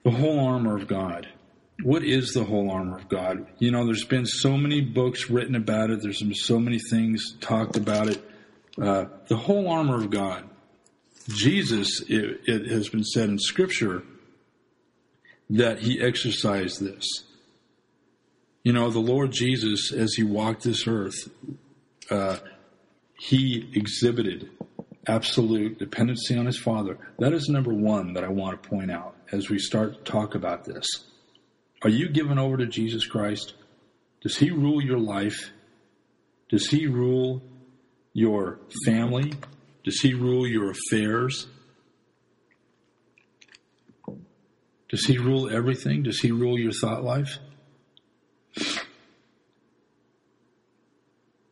[0.04, 1.28] the whole armor of God.
[1.82, 3.46] What is the whole armor of God?
[3.58, 6.00] You know, there's been so many books written about it.
[6.02, 8.22] There's been so many things talked about it.
[8.80, 10.48] Uh, the whole armor of God.
[11.28, 14.02] Jesus, it, it, has been said in Scripture
[15.50, 17.06] that he exercised this.
[18.64, 21.30] You know, the Lord Jesus, as he walked this earth,
[22.10, 22.38] uh,
[23.14, 24.50] he exhibited
[25.06, 26.98] absolute dependency on his Father.
[27.18, 30.34] That is number one that I want to point out as we start to talk
[30.34, 30.86] about this.
[31.82, 33.54] Are you given over to Jesus Christ?
[34.20, 35.50] Does He rule your life?
[36.50, 37.42] Does He rule
[38.12, 39.32] your family?
[39.84, 41.48] Does He rule your affairs?
[44.90, 46.02] Does He rule everything?
[46.02, 47.38] Does He rule your thought life?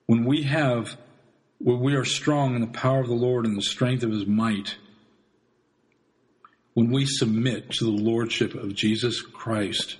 [0.06, 0.96] When we have,
[1.58, 4.26] when we are strong in the power of the Lord and the strength of His
[4.26, 4.76] might,
[6.80, 9.98] when we submit to the Lordship of Jesus Christ,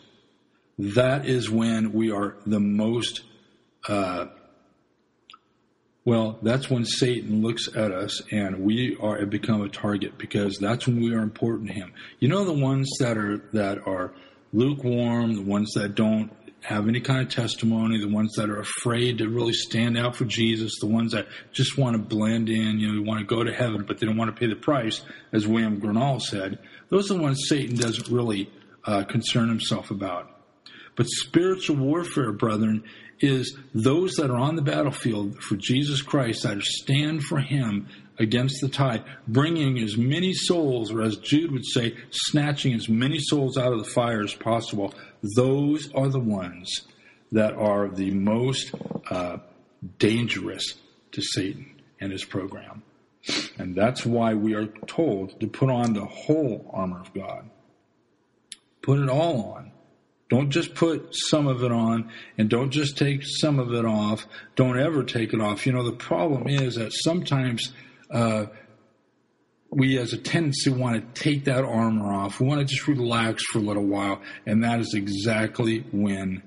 [0.79, 3.21] that is when we are the most,
[3.87, 4.29] uh,
[6.07, 10.87] well, that's when Satan looks at us and we are become a target because that's
[10.87, 11.93] when we are important to him.
[12.19, 14.15] You know the ones that are that are
[14.55, 19.19] lukewarm, the ones that don't have any kind of testimony, the ones that are afraid
[19.19, 22.93] to really stand out for Jesus, the ones that just want to blend in, you
[22.93, 25.01] know, want to go to heaven, but they don't want to pay the price,
[25.33, 26.59] as William Gurnall said.
[26.89, 28.51] Those are the ones Satan doesn't really
[28.85, 30.31] uh, concern himself about.
[30.97, 32.85] But spiritual warfare, brethren,
[33.21, 37.89] is those that are on the battlefield for Jesus Christ, that stand for Him
[38.19, 43.19] against the tide, bringing as many souls, or as Jude would say, snatching as many
[43.19, 44.93] souls out of the fire as possible.
[45.37, 46.87] Those are the ones
[47.33, 48.73] that are the most
[49.09, 49.39] uh,
[49.99, 50.75] dangerous
[51.13, 52.83] to Satan and his program.
[53.59, 57.49] And that's why we are told to put on the whole armor of God.
[58.83, 59.73] Put it all on.
[60.31, 64.27] Don't just put some of it on and don't just take some of it off.
[64.55, 65.67] Don't ever take it off.
[65.67, 67.73] You know, the problem is that sometimes
[68.11, 68.47] uh,
[69.71, 72.41] we as a tendency want to take that armor off.
[72.41, 74.21] We want to just relax for a little while.
[74.47, 76.43] And that is exactly when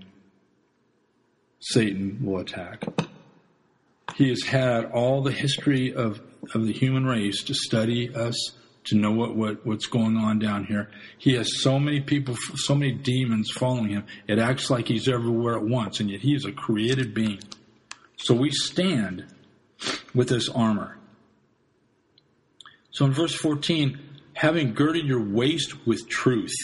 [1.60, 2.84] Satan will attack.
[4.16, 6.22] He has had all the history of,
[6.54, 8.52] of the human race to study us,
[8.86, 10.92] to know what, what, what's going on down here.
[11.18, 14.06] He has so many people, so many demons following him.
[14.28, 17.40] It acts like he's everywhere at once, and yet he is a created being.
[18.18, 19.26] So we stand
[20.14, 20.98] with this armor.
[22.94, 24.00] So in verse 14,
[24.34, 26.56] having girded your waist with truth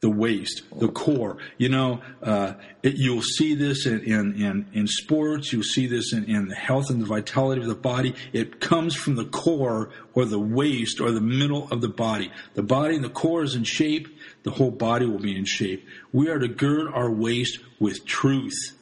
[0.00, 1.38] the waist, the core.
[1.56, 5.52] You know, uh, it, you'll see this in, in, in, in, sports.
[5.52, 8.14] You'll see this in, in the health and the vitality of the body.
[8.32, 12.30] It comes from the core or the waist or the middle of the body.
[12.54, 14.06] The body and the core is in shape.
[14.44, 15.84] The whole body will be in shape.
[16.12, 18.76] We are to gird our waist with truth.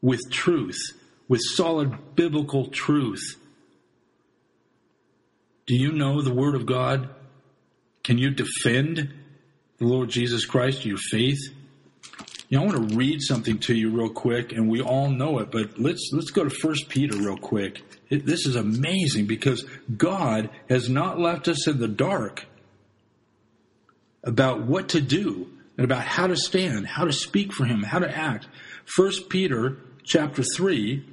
[0.00, 0.78] With truth.
[1.28, 3.36] With solid biblical truth.
[5.66, 7.08] Do you know the Word of God?
[8.02, 9.14] Can you defend
[9.78, 11.40] the Lord Jesus Christ, your faith?
[12.48, 15.38] You know, I want to read something to you real quick, and we all know
[15.38, 17.82] it, but let's let's go to First Peter real quick.
[18.10, 19.64] It, this is amazing because
[19.96, 22.44] God has not left us in the dark
[24.22, 27.98] about what to do and about how to stand, how to speak for Him, how
[27.98, 28.46] to act.
[28.84, 31.04] First Peter chapter three,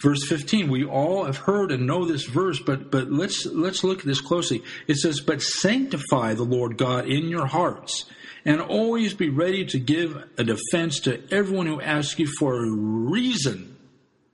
[0.00, 4.00] verse 15 we all have heard and know this verse but but let's let's look
[4.00, 4.62] at this closely.
[4.86, 8.04] It says but sanctify the lord god in your hearts
[8.44, 12.70] and always be ready to give a defense to everyone who asks you for a
[12.70, 13.76] reason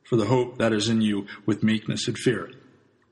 [0.04, 2.50] for the hope that is in you with meekness and fear.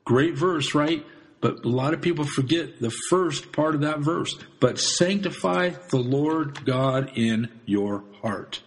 [0.03, 1.05] Great verse right?
[1.41, 4.35] But a lot of people forget the first part of that verse.
[4.59, 8.61] But sanctify the lord god in your heart.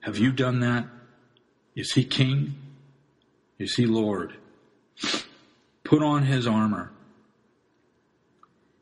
[0.00, 0.86] Have you done that?
[1.76, 2.56] Is he king
[3.58, 4.36] is see, Lord?
[5.84, 6.92] Put on his armor.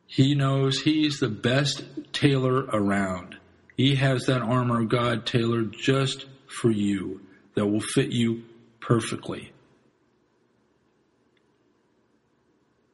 [0.06, 3.36] He knows he's the best tailor around.
[3.76, 7.20] He has that armor of God tailored just for you
[7.54, 8.44] that will fit you
[8.80, 9.52] perfectly.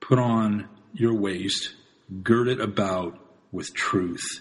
[0.00, 1.74] Put on your waist,
[2.22, 3.18] gird it about
[3.50, 4.40] with truth.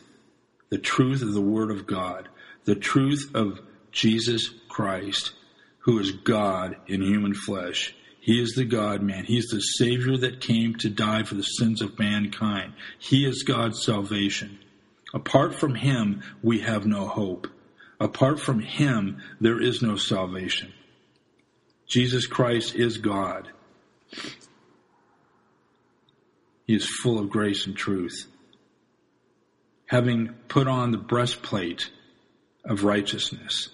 [0.70, 2.30] The truth of the Word of God,
[2.66, 3.60] the truth of
[3.92, 5.34] Jesus Christ
[5.82, 7.96] who is God in human flesh.
[8.20, 9.26] He is the God man.
[9.26, 12.74] He is the Savior that came to die for the sins of mankind.
[13.00, 14.60] He is God's salvation.
[15.14, 17.48] Apart from Him, we have no hope.
[18.00, 20.72] Apart from Him, there is no salvation.
[21.88, 23.50] Jesus Christ is God.
[26.68, 28.28] He is full of grace and truth.
[29.88, 31.90] Having put on the breastplate
[32.64, 33.70] of righteousness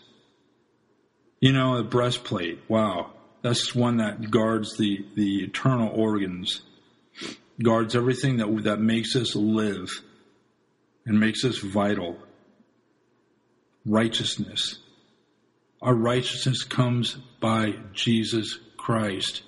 [1.39, 2.59] you know, a breastplate.
[2.67, 3.11] Wow.
[3.41, 6.61] That's one that guards the, the eternal organs,
[7.61, 9.89] guards everything that, that makes us live
[11.05, 12.17] and makes us vital.
[13.85, 14.79] Righteousness.
[15.81, 19.43] Our righteousness comes by Jesus Christ.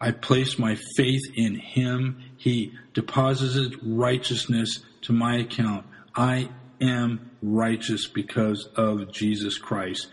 [0.00, 2.22] I place my faith in Him.
[2.36, 5.86] He deposits righteousness to my account.
[6.14, 6.50] I
[6.80, 10.08] am righteous because of Jesus Christ.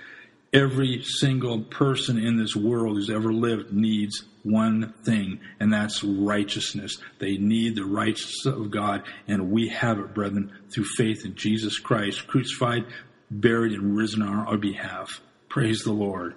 [0.56, 6.98] Every single person in this world who's ever lived needs one thing, and that's righteousness.
[7.20, 11.78] They need the righteousness of God, and we have it, brethren, through faith in Jesus
[11.78, 12.86] Christ, crucified,
[13.30, 15.20] buried, and risen on our behalf.
[15.50, 16.36] Praise the Lord.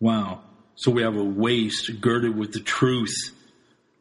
[0.00, 0.40] Wow.
[0.76, 3.14] So we have a waist girded with the truth.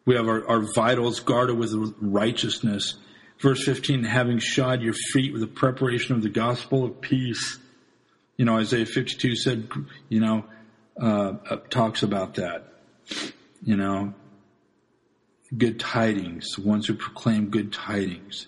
[0.06, 2.96] We have our, our vitals guarded with righteousness.
[3.40, 7.60] Verse 15, having shod your feet with the preparation of the gospel of peace.
[8.38, 9.70] You know, Isaiah 52 said,
[10.10, 10.46] you know,
[11.02, 12.68] uh, uh, talks about that.
[13.62, 14.14] You know,
[15.56, 18.48] good tidings, ones who proclaim good tidings.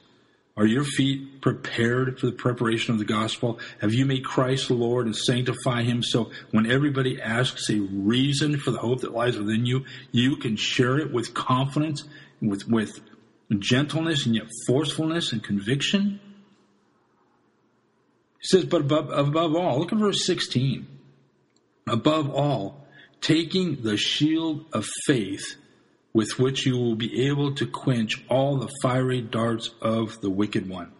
[0.55, 3.59] Are your feet prepared for the preparation of the gospel?
[3.79, 8.71] Have you made Christ Lord and sanctify him so when everybody asks a reason for
[8.71, 12.05] the hope that lies within you, you can share it with confidence,
[12.41, 13.01] with, with
[13.55, 16.19] gentleness and yet forcefulness and conviction.
[18.39, 20.87] He says, but above, above all, look at verse 16.
[21.87, 22.87] Above all,
[23.21, 25.55] taking the shield of faith
[26.13, 30.67] with which you will be able to quench all the fiery darts of the wicked
[30.67, 30.91] one.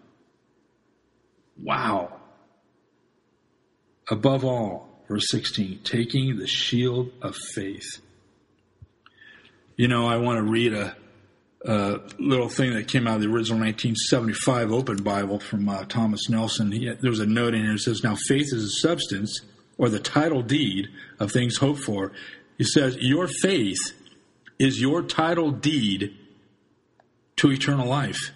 [1.62, 2.20] Wow.
[4.10, 8.02] Above all, verse 16, taking the shield of faith.
[9.76, 10.96] You know, I want to read a,
[11.68, 16.72] little thing that came out of the original 1975 Open Bible from uh, Thomas Nelson.
[16.72, 19.42] He, there was a note in here that says, Now faith is a substance
[19.78, 20.88] or the title deed
[21.20, 22.12] of things hoped for.
[22.58, 23.94] He says, Your faith
[24.60, 26.16] is your title deed
[27.38, 28.32] to eternal life.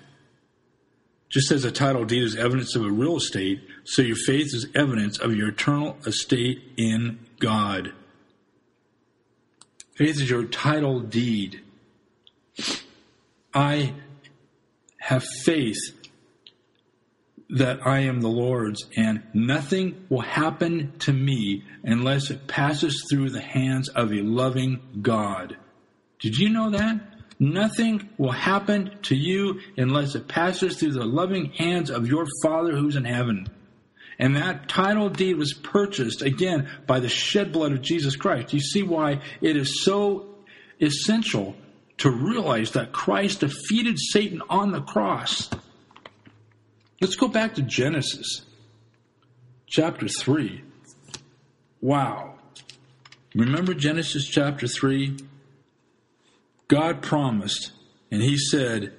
[1.30, 4.68] Just as a title deed is evidence of a real estate, so your faith is
[4.76, 7.94] evidence of your eternal estate in God.
[9.96, 11.62] Faith is your title deed.
[13.54, 13.94] I
[14.98, 15.80] have faith
[17.50, 23.32] that I am the Lord's, and nothing will happen to me unless it passes through
[23.32, 25.58] the hands of a loving God.
[26.20, 27.02] Did you know that?
[27.40, 32.72] Nothing will happen to you unless it passes through the loving hands of your Father
[32.72, 33.48] who's in heaven.
[34.20, 38.54] And that title deed was purchased again by the shed blood of Jesus Christ.
[38.54, 40.36] You see why it is so
[40.80, 41.56] essential
[42.02, 45.50] to realize that Christ defeated Satan on the cross.
[47.00, 48.42] Let's go back to Genesis
[49.68, 50.64] chapter 3.
[51.80, 52.34] Wow.
[53.36, 55.18] Remember Genesis chapter 3?
[56.68, 57.72] God promised,
[58.10, 58.94] and He said,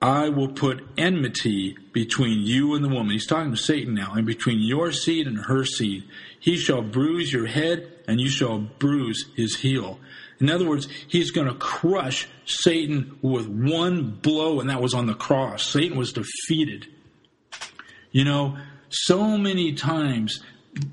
[0.00, 3.12] I will put enmity between you and the woman.
[3.12, 6.04] He's talking to Satan now, and between your seed and her seed.
[6.38, 10.00] He shall bruise your head, and you shall bruise his heel.
[10.40, 15.06] In other words, he's going to crush Satan with one blow, and that was on
[15.06, 15.66] the cross.
[15.66, 16.86] Satan was defeated.
[18.10, 18.56] You know,
[18.88, 20.40] so many times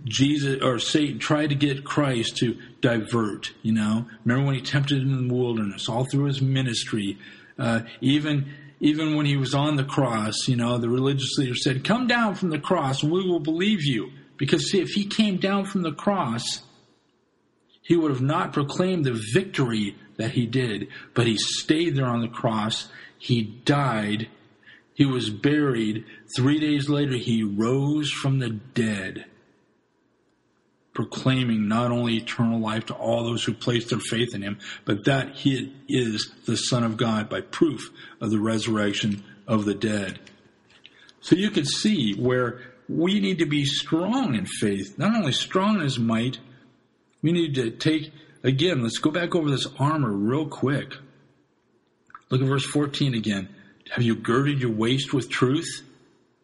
[0.03, 3.53] Jesus or Satan tried to get Christ to divert.
[3.61, 7.17] You know, remember when he tempted him in the wilderness, all through his ministry,
[7.57, 10.47] uh, even even when he was on the cross.
[10.47, 14.11] You know, the religious leader said, "Come down from the cross, we will believe you."
[14.37, 16.61] Because see, if he came down from the cross,
[17.87, 22.21] he would have not proclaimed the victory that he did, but he stayed there on
[22.21, 22.89] the cross.
[23.17, 24.27] He died
[24.97, 26.05] he was buried.
[26.35, 29.25] Three days later, he rose from the dead,
[30.95, 35.05] proclaiming not only eternal life to all those who place their faith in him, but
[35.05, 40.19] that he is the Son of God by proof of the resurrection of the dead.
[41.21, 42.59] So you can see where
[42.89, 46.39] we need to be strong in faith, not only strong in might,
[47.21, 48.11] we need to take,
[48.43, 50.93] again, let's go back over this armor real quick.
[52.29, 53.49] Look at verse 14 again.
[53.91, 55.83] Have you girded your waist with truth?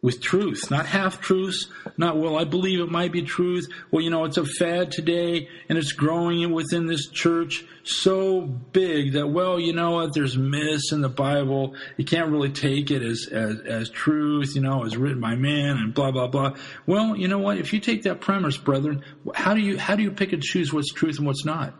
[0.04, 3.70] With truth, not half truths, not, well, I believe it might be truth.
[3.90, 9.14] Well, you know, it's a fad today and it's growing within this church so big
[9.14, 11.76] that, well, you know what, there's myths in the Bible.
[11.96, 15.78] You can't really take it as, as, as truth, you know, as written by man
[15.78, 16.58] and blah, blah, blah.
[16.86, 20.04] Well, you know what, if you take that premise, brethren, how do you, how do
[20.04, 21.76] you pick and choose what's truth and what's not?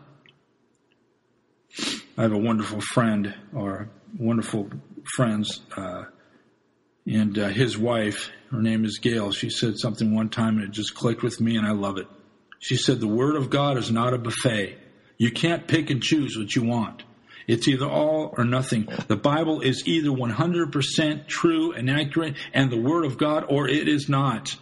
[2.16, 4.70] I have a wonderful friend or wonderful
[5.14, 6.04] friends, uh,
[7.06, 9.32] and uh, his wife, her name is Gail.
[9.32, 12.06] She said something one time and it just clicked with me, and I love it.
[12.58, 14.78] She said, "The Word of God is not a buffet.
[15.18, 17.02] You can't pick and choose what you want."
[17.46, 18.88] It's either all or nothing.
[19.06, 23.86] The Bible is either 100% true and accurate and the Word of God, or it
[23.88, 24.56] is not.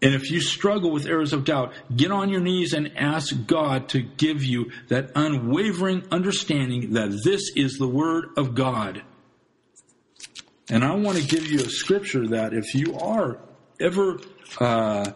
[0.00, 3.88] And if you struggle with areas of doubt, get on your knees and ask God
[3.90, 9.02] to give you that unwavering understanding that this is the Word of God.
[10.70, 13.38] And I want to give you a scripture that if you are
[13.80, 14.20] ever,
[14.60, 15.12] uh,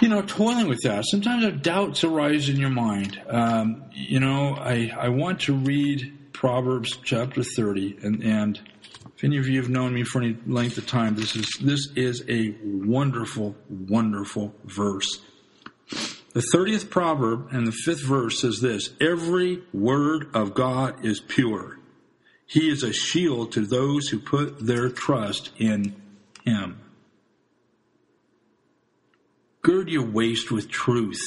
[0.00, 3.20] you know, toiling with that, sometimes doubts arise in your mind.
[3.28, 8.60] Um, you know, I, I want to read Proverbs chapter 30 and, and
[9.18, 11.88] if any of you have known me for any length of time, this is this
[11.96, 15.20] is a wonderful, wonderful verse.
[16.34, 21.80] The 30th proverb and the fifth verse says this Every word of God is pure.
[22.48, 25.94] He is a shield to those who put their trust in
[26.44, 26.80] him.
[29.60, 31.20] Gird your waist with truth.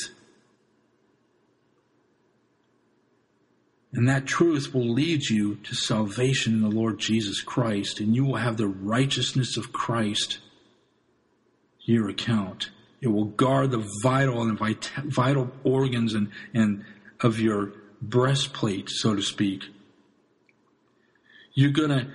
[3.94, 8.26] And that truth will lead you to salvation in the Lord Jesus Christ, and you
[8.26, 10.40] will have the righteousness of Christ
[11.82, 12.72] your account.
[13.00, 14.58] It will guard the vital and
[15.06, 16.84] vital organs and, and
[17.20, 19.66] of your breastplate, so to speak.
[21.54, 22.08] You're gonna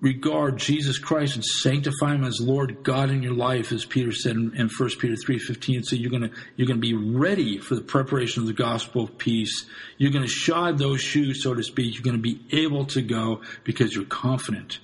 [0.00, 4.34] regard Jesus Christ and sanctify him as Lord God in your life, as Peter said
[4.36, 5.84] in, in 1 Peter 3.15.
[5.84, 9.66] So you're gonna you're gonna be ready for the preparation of the gospel of peace.
[9.98, 11.94] You're gonna shod those shoes, so to speak.
[11.94, 14.80] You're gonna be able to go because you're confident.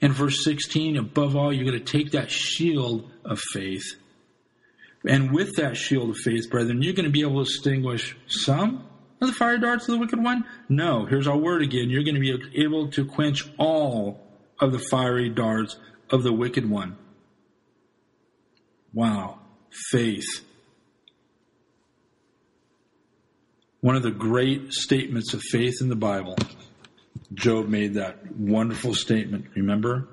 [0.00, 3.84] In verse 16, above all, you're gonna take that shield of faith.
[5.04, 8.84] And with that shield of faith, brethren, you're going to be able to extinguish some
[9.26, 10.44] the fire darts of the wicked one?
[10.68, 11.06] No.
[11.06, 11.90] Here's our word again.
[11.90, 14.20] You're going to be able to quench all
[14.60, 15.76] of the fiery darts
[16.10, 16.96] of the wicked one.
[18.92, 19.38] Wow.
[19.90, 20.44] Faith.
[23.80, 26.36] One of the great statements of faith in the Bible.
[27.34, 29.46] Job made that wonderful statement.
[29.56, 30.08] Remember?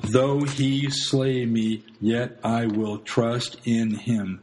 [0.00, 4.40] Though he slay me, yet I will trust in him.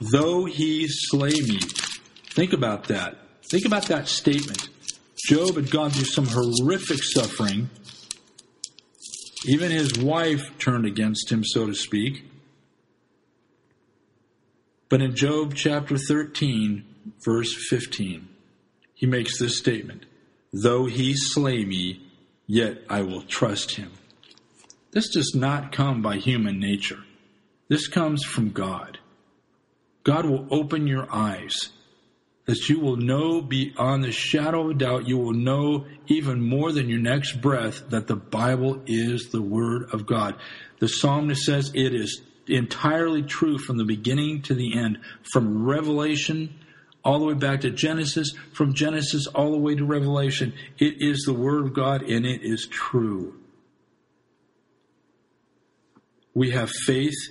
[0.00, 1.58] Though he slay me,
[2.38, 3.16] Think about that.
[3.50, 4.68] Think about that statement.
[5.26, 7.68] Job had gone through some horrific suffering.
[9.44, 12.30] Even his wife turned against him, so to speak.
[14.88, 16.84] But in Job chapter 13,
[17.24, 18.28] verse 15,
[18.94, 20.06] he makes this statement
[20.52, 22.06] Though he slay me,
[22.46, 23.90] yet I will trust him.
[24.92, 27.02] This does not come by human nature.
[27.66, 29.00] This comes from God.
[30.04, 31.70] God will open your eyes
[32.48, 36.72] that you will know beyond the shadow of a doubt, you will know even more
[36.72, 40.34] than your next breath that the Bible is the Word of God.
[40.78, 44.98] The psalmist says it is entirely true from the beginning to the end,
[45.30, 46.54] from Revelation
[47.04, 50.54] all the way back to Genesis, from Genesis all the way to Revelation.
[50.78, 53.34] It is the Word of God and it is true.
[56.32, 57.28] We have faith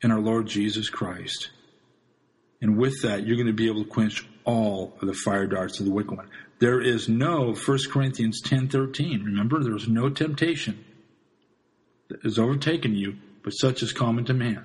[0.00, 1.50] in our Lord Jesus Christ.
[2.60, 5.78] And with that, you're going to be able to quench all of the fire darts
[5.78, 6.30] of the wicked one.
[6.58, 9.22] There is no 1 Corinthians 10:13.
[9.22, 10.82] Remember, there is no temptation
[12.08, 14.64] that has overtaken you, but such is common to man.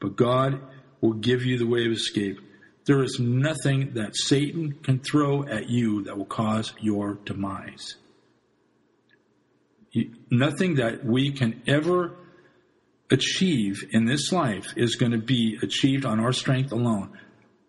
[0.00, 0.60] But God
[1.00, 2.40] will give you the way of escape.
[2.86, 7.94] There is nothing that Satan can throw at you that will cause your demise.
[10.30, 12.16] Nothing that we can ever
[13.10, 17.16] achieve in this life is going to be achieved on our strength alone.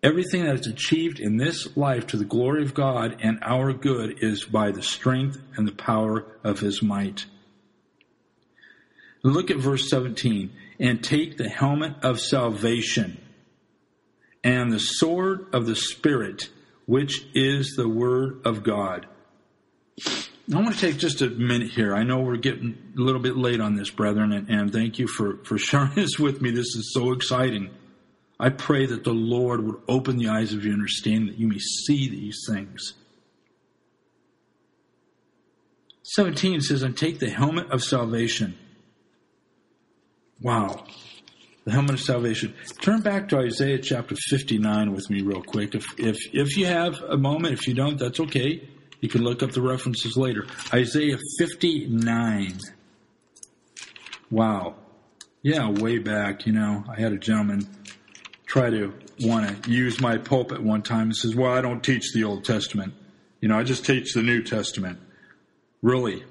[0.02, 4.22] Everything that is achieved in this life to the glory of God and our good
[4.22, 7.24] is by the strength and the power of his might.
[9.22, 10.50] Look at verse 17.
[10.80, 13.20] And take the helmet of salvation
[14.42, 16.48] and the sword of the Spirit,
[16.86, 19.06] which is the word of God.
[20.04, 21.94] I want to take just a minute here.
[21.94, 25.06] I know we're getting a little bit late on this, brethren, and, and thank you
[25.06, 26.50] for, for sharing this with me.
[26.50, 27.70] This is so exciting.
[28.38, 31.58] I pray that the Lord would open the eyes of your understanding that you may
[31.58, 32.94] see these things.
[36.02, 38.58] 17 says, And take the helmet of salvation.
[40.40, 40.84] Wow.
[41.64, 42.54] The helmet of salvation.
[42.80, 45.74] Turn back to Isaiah chapter 59 with me, real quick.
[45.74, 48.68] If, if, if you have a moment, if you don't, that's okay.
[49.00, 50.46] You can look up the references later.
[50.72, 52.58] Isaiah 59.
[54.30, 54.74] Wow.
[55.42, 57.68] Yeah, way back, you know, I had a gentleman
[58.52, 62.12] try to want to use my pulpit one time and says, Well, I don't teach
[62.12, 62.92] the Old Testament.
[63.40, 64.98] You know, I just teach the New Testament.
[65.80, 66.22] Really?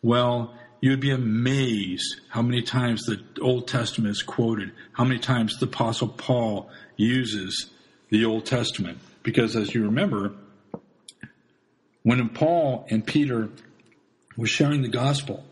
[0.00, 5.58] Well, you'd be amazed how many times the Old Testament is quoted, how many times
[5.58, 7.68] the Apostle Paul uses
[8.10, 8.98] the Old Testament.
[9.24, 10.34] Because as you remember,
[12.04, 13.48] when Paul and Peter
[14.36, 15.44] were sharing the gospel,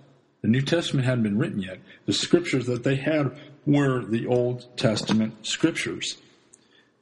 [0.43, 1.81] the New Testament hadn't been written yet.
[2.07, 3.37] The scriptures that they had
[3.67, 6.17] were the Old Testament scriptures.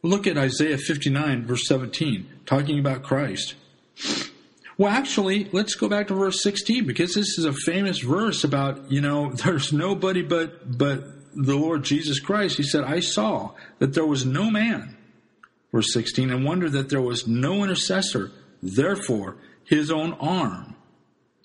[0.02, 3.54] Look at Isaiah 59, verse 17, talking about Christ.
[4.78, 8.90] Well, actually, let's go back to verse 16 because this is a famous verse about,
[8.90, 11.04] you know, there's nobody but, but
[11.34, 12.56] the Lord Jesus Christ.
[12.56, 14.96] He said, I saw that there was no man,
[15.70, 18.32] verse 16, and wondered that there was no intercessor.
[18.62, 20.76] Therefore, his own arm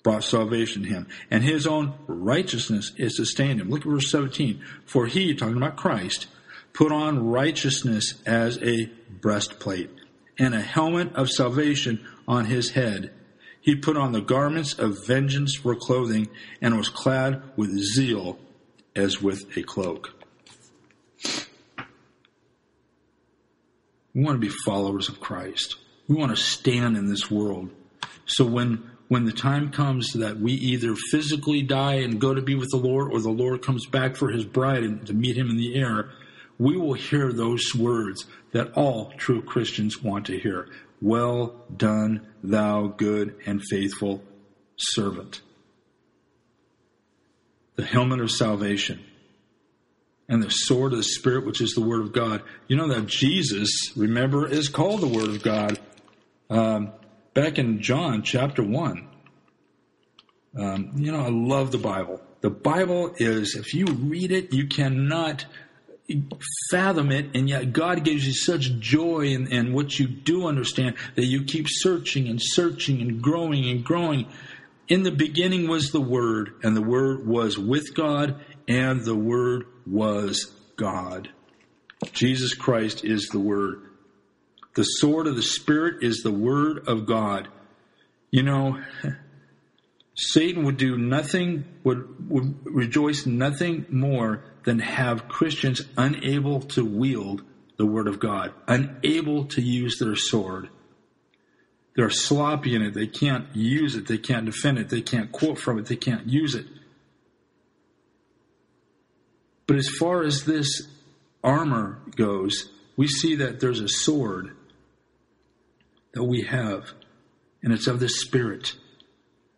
[0.06, 3.68] brought salvation to him, and his own righteousness is sustained him.
[3.68, 4.64] Look at verse 17.
[4.84, 6.28] For he, talking about Christ,
[6.72, 9.90] put on righteousness as a breastplate,
[10.38, 13.12] and a helmet of salvation on his head.
[13.60, 16.28] He put on the garments of vengeance for clothing,
[16.62, 18.38] and was clad with zeal
[18.94, 20.24] as with a cloak.
[24.14, 25.74] We want to be followers of Christ.
[26.06, 27.70] We want to stand in this world.
[28.26, 32.54] So when when the time comes that we either physically die and go to be
[32.54, 35.50] with the Lord or the Lord comes back for his bride and to meet him
[35.50, 36.10] in the air,
[36.58, 40.68] we will hear those words that all true Christians want to hear.
[41.00, 44.22] Well done, thou good and faithful
[44.76, 45.42] servant.
[47.76, 49.04] the helmet of salvation,
[50.28, 52.42] and the sword of the Spirit, which is the Word of God.
[52.68, 55.78] You know that Jesus, remember, is called the Word of God.
[56.50, 56.92] Um,
[57.36, 59.06] back in John chapter 1.
[60.58, 62.22] Um, you know, I love the Bible.
[62.40, 65.44] The Bible is, if you read it, you cannot
[66.70, 70.96] fathom it, and yet God gives you such joy in, in what you do understand
[71.14, 74.26] that you keep searching and searching and growing and growing.
[74.88, 79.66] In the beginning was the Word, and the Word was with God, and the Word
[79.86, 81.28] was God.
[82.14, 83.85] Jesus Christ is the Word.
[84.76, 87.48] The sword of the Spirit is the Word of God.
[88.30, 88.78] You know,
[90.14, 97.42] Satan would do nothing, would, would rejoice nothing more than have Christians unable to wield
[97.78, 100.68] the Word of God, unable to use their sword.
[101.94, 102.92] They're sloppy in it.
[102.92, 104.06] They can't use it.
[104.06, 104.90] They can't defend it.
[104.90, 105.86] They can't quote from it.
[105.86, 106.66] They can't use it.
[109.66, 110.86] But as far as this
[111.42, 112.68] armor goes,
[112.98, 114.52] we see that there's a sword
[116.16, 116.92] that we have,
[117.62, 118.74] and it's of the Spirit,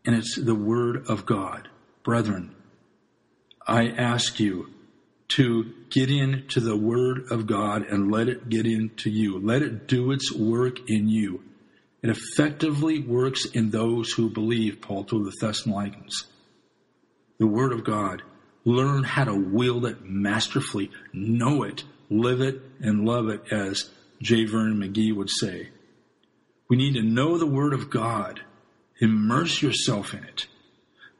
[0.05, 1.69] and it's the Word of God.
[2.03, 2.53] Brethren,
[3.65, 4.69] I ask you
[5.29, 9.39] to get into the Word of God and let it get into you.
[9.39, 11.45] Let it do its work in you.
[12.03, 16.27] It effectively works in those who believe, Paul told the Thessalonians.
[17.39, 18.23] The Word of God.
[18.65, 20.91] Learn how to wield it masterfully.
[21.13, 23.91] Know it, live it, and love it, as
[24.21, 24.45] J.
[24.45, 25.69] Vernon McGee would say.
[26.69, 28.41] We need to know the Word of God.
[29.01, 30.47] Immerse yourself in it.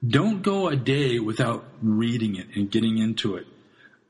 [0.07, 3.47] Don't go a day without reading it and getting into it.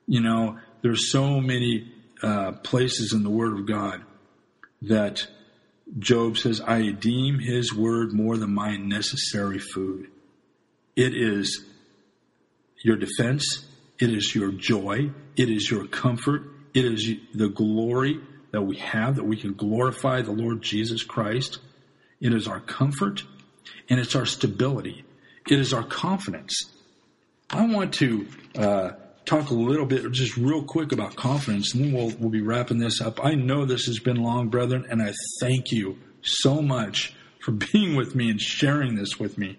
[0.06, 4.02] You know, there's so many uh, places in the Word of God
[4.82, 5.26] that
[5.98, 10.08] Job says, I deem his word more than my necessary food.
[10.96, 11.64] It is
[12.82, 13.64] your defense.
[13.98, 15.10] It is your joy.
[15.36, 16.42] It is your comfort.
[16.74, 18.20] It is the glory
[18.50, 21.58] that we have, that we can glorify the Lord Jesus Christ.
[22.20, 23.24] It is our comfort
[23.88, 25.04] and it's our stability.
[25.48, 26.54] It is our confidence.
[27.50, 28.26] I want to
[28.56, 28.90] uh,
[29.24, 32.78] talk a little bit, just real quick about confidence, and then we'll, we'll be wrapping
[32.78, 33.24] this up.
[33.24, 37.96] I know this has been long, brethren, and I thank you so much for being
[37.96, 39.58] with me and sharing this with me.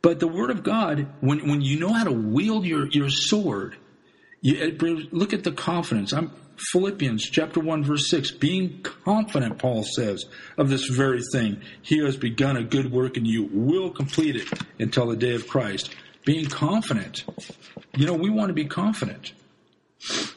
[0.00, 3.76] But the Word of God, when, when you know how to wield your, your sword,
[4.42, 4.76] you,
[5.10, 6.12] look at the confidence.
[6.12, 10.26] I'm, Philippians chapter 1 verse 6, being confident, Paul says,
[10.56, 14.48] of this very thing, he has begun a good work and you, will complete it
[14.78, 15.94] until the day of Christ.
[16.24, 17.24] Being confident.
[17.96, 19.32] You know, we want to be confident.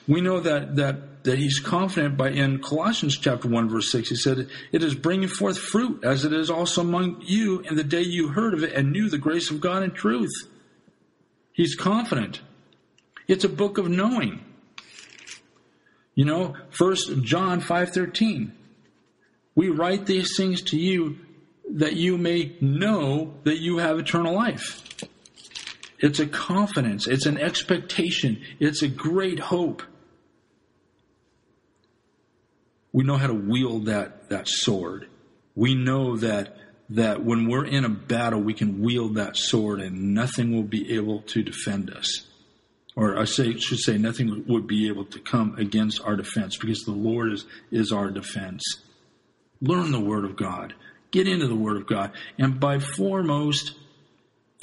[0.08, 4.16] We know that, that, that he's confident by in Colossians chapter 1 verse 6, he
[4.16, 8.02] said, it is bringing forth fruit as it is also among you in the day
[8.02, 10.32] you heard of it and knew the grace of God in truth.
[11.54, 12.42] He's confident.
[13.28, 14.44] It's a book of knowing.
[16.18, 18.52] You know, first John 5:13.
[19.54, 21.20] We write these things to you
[21.76, 24.84] that you may know that you have eternal life.
[26.00, 29.84] It's a confidence, it's an expectation, it's a great hope.
[32.92, 35.08] We know how to wield that, that sword.
[35.54, 36.58] We know that
[36.90, 40.96] that when we're in a battle, we can wield that sword and nothing will be
[40.96, 42.26] able to defend us
[42.98, 46.84] or I say, should say, nothing would be able to come against our defense because
[46.84, 48.64] the Lord is, is our defense.
[49.62, 50.74] Learn the Word of God.
[51.12, 52.12] Get into the Word of God.
[52.40, 53.76] And by foremost,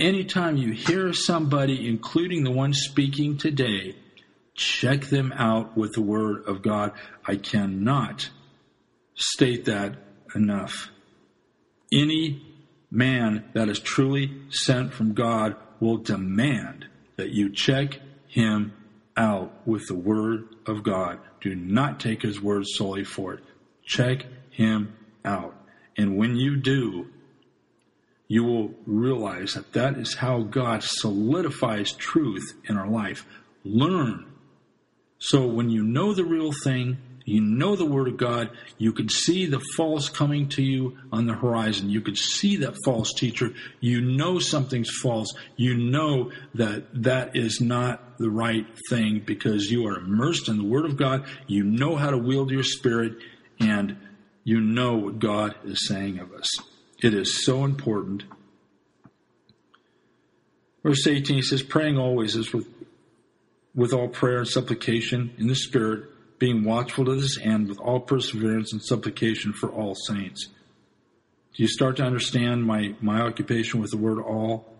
[0.00, 3.94] anytime you hear somebody, including the one speaking today,
[4.56, 6.90] check them out with the Word of God.
[7.24, 8.30] I cannot
[9.14, 9.94] state that
[10.34, 10.90] enough.
[11.92, 12.44] Any
[12.90, 16.86] man that is truly sent from God will demand
[17.16, 18.00] that you check
[18.34, 18.72] him
[19.16, 21.20] out with the Word of God.
[21.40, 23.44] Do not take his word solely for it.
[23.84, 25.54] Check him out.
[25.96, 27.10] And when you do,
[28.26, 33.24] you will realize that that is how God solidifies truth in our life.
[33.62, 34.26] Learn.
[35.18, 38.50] So when you know the real thing, you know the Word of God.
[38.76, 41.88] You can see the false coming to you on the horizon.
[41.88, 43.52] You can see that false teacher.
[43.80, 45.32] You know something's false.
[45.56, 50.64] You know that that is not the right thing because you are immersed in the
[50.64, 51.24] Word of God.
[51.46, 53.14] You know how to wield your spirit
[53.58, 53.96] and
[54.44, 56.50] you know what God is saying of us.
[57.02, 58.24] It is so important.
[60.82, 62.68] Verse 18 says, praying always is with,
[63.74, 66.10] with all prayer and supplication in the Spirit
[66.44, 70.48] being watchful to this end with all perseverance and supplication for all saints.
[71.54, 74.70] Do you start to understand my, my occupation with the word all?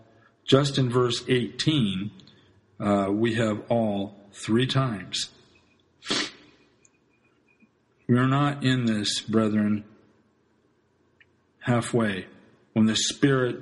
[0.43, 2.11] Just in verse 18,
[2.79, 5.29] uh, we have all three times.
[8.07, 9.85] We are not in this, brethren,
[11.61, 12.27] halfway.
[12.73, 13.59] When the Spirit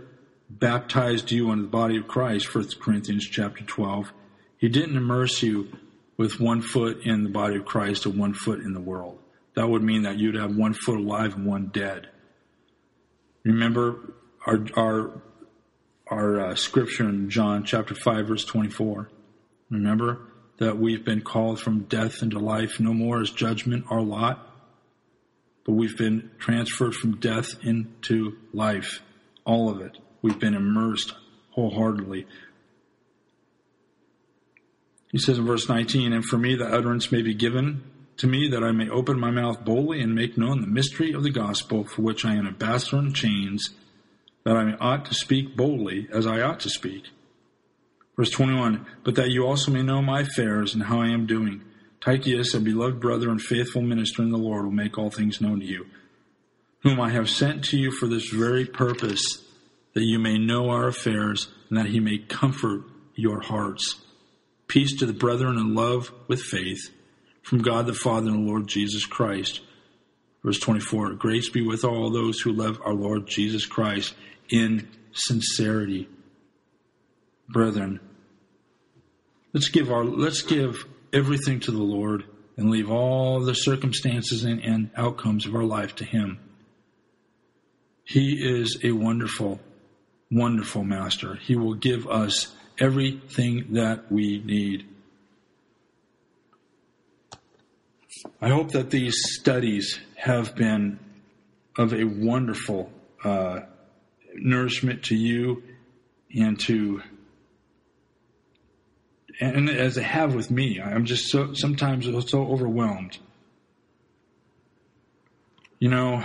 [0.50, 4.12] baptized you into the body of Christ, 1 Corinthians chapter 12,
[4.58, 5.70] He didn't immerse you
[6.18, 9.20] with one foot in the body of Christ and one foot in the world.
[9.56, 12.10] That would mean that you'd have one foot alive and one dead.
[13.44, 14.14] Remember
[14.46, 15.22] our our
[16.08, 19.10] our uh, scripture in John chapter 5 verse 24.
[19.70, 20.20] Remember
[20.58, 22.80] that we've been called from death into life.
[22.80, 24.48] No more is judgment our lot,
[25.66, 29.02] but we've been transferred from death into life.
[29.46, 29.98] All of it.
[30.22, 31.14] We've been immersed
[31.52, 32.28] wholeheartedly.
[35.14, 37.84] He says in verse 19, And for me the utterance may be given
[38.18, 41.24] to me that I may open my mouth boldly and make known the mystery of
[41.24, 43.70] the gospel for which I am ambassador in chains,
[44.44, 47.04] that I ought to speak boldly as I ought to speak.
[48.18, 51.64] Verse 21, But that you also may know my affairs and how I am doing.
[52.02, 55.60] Tychicus, a beloved brother and faithful minister in the Lord, will make all things known
[55.60, 55.86] to you,
[56.82, 59.44] whom I have sent to you for this very purpose,
[59.94, 62.82] that you may know our affairs and that he may comfort
[63.16, 64.03] your hearts.
[64.68, 66.90] Peace to the brethren and love with faith
[67.42, 69.62] from God the Father and the Lord Jesus Christ.
[70.44, 74.16] Verse 24 Grace be with all those who love our Lord Jesus Christ
[74.50, 76.08] in sincerity.
[77.50, 78.00] Brethren,
[79.54, 82.24] let's give our let's give everything to the Lord
[82.58, 86.40] and leave all the circumstances and, and outcomes of our life to Him.
[88.04, 89.60] He is a wonderful,
[90.30, 91.36] wonderful master.
[91.36, 94.88] He will give us everything that we need.
[98.42, 101.00] I hope that these studies have been
[101.78, 102.92] of a wonderful
[103.24, 103.62] uh,
[104.36, 105.64] nourishment to you
[106.34, 107.02] and to
[109.40, 113.18] and as they have with me i'm just so sometimes so overwhelmed
[115.80, 116.24] you know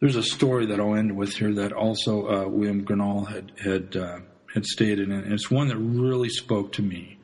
[0.00, 3.96] there's a story that i'll end with here that also uh, william Gurnall had had
[3.96, 4.20] uh,
[4.54, 7.18] had stated and it's one that really spoke to me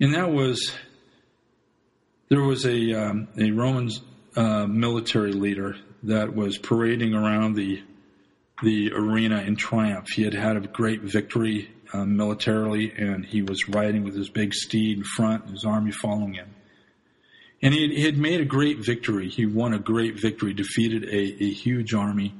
[0.00, 0.72] and that was
[2.30, 3.90] there was a um, a Roman
[4.36, 7.82] uh, military leader that was parading around the
[8.62, 10.08] the arena in triumph.
[10.14, 14.54] He had had a great victory uh, militarily, and he was riding with his big
[14.54, 16.54] steed in front, his army following him.
[17.62, 19.28] And he had, made a great victory.
[19.28, 22.34] He won a great victory, defeated a, a huge army.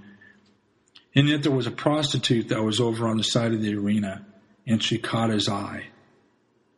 [1.14, 4.24] And yet there was a prostitute that was over on the side of the arena,
[4.66, 5.88] and she caught his eye,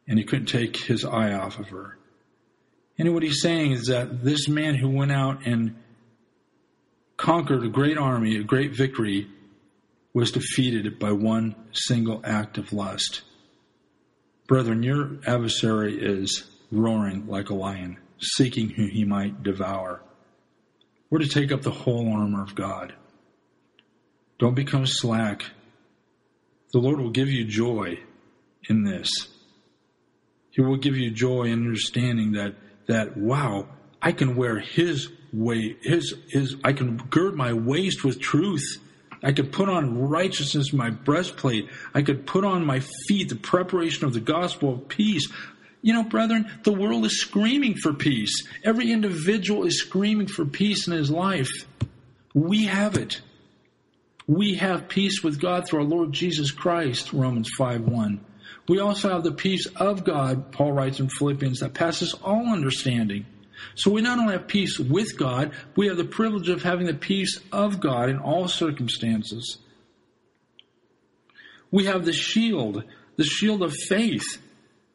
[0.09, 1.99] and he couldn't take his eye off of her.
[2.99, 5.77] And what he's saying is that this man who went out and
[7.17, 9.29] conquered a great army, a great victory,
[10.15, 13.23] was defeated by one single act of lust.
[14.47, 20.03] Brethren, your adversary is roaring like a lion, seeking whom he might devour.
[21.11, 22.95] We're to take up the whole armor of God.
[24.39, 25.45] Don't become slack.
[26.73, 27.99] The Lord will give you joy
[28.69, 29.29] in this.
[30.51, 32.55] He will give you joy in understanding that
[32.87, 33.69] that wow,
[34.01, 38.79] I can wear his way, his his I can gird my waist with truth.
[39.23, 41.69] I could put on righteousness my breastplate.
[41.95, 45.29] I could put on my feet the preparation of the gospel of peace.
[45.83, 48.47] You know, brethren, the world is screaming for peace.
[48.65, 51.51] Every individual is screaming for peace in his life.
[52.35, 53.21] We have it.
[54.29, 58.25] We have peace with God through our Lord Jesus Christ, Romans 5 1.
[58.69, 63.27] We also have the peace of God, Paul writes in Philippians, that passes all understanding.
[63.75, 66.95] So we not only have peace with God, we have the privilege of having the
[66.95, 69.59] peace of God in all circumstances.
[71.71, 72.85] We have the shield,
[73.17, 74.42] the shield of faith,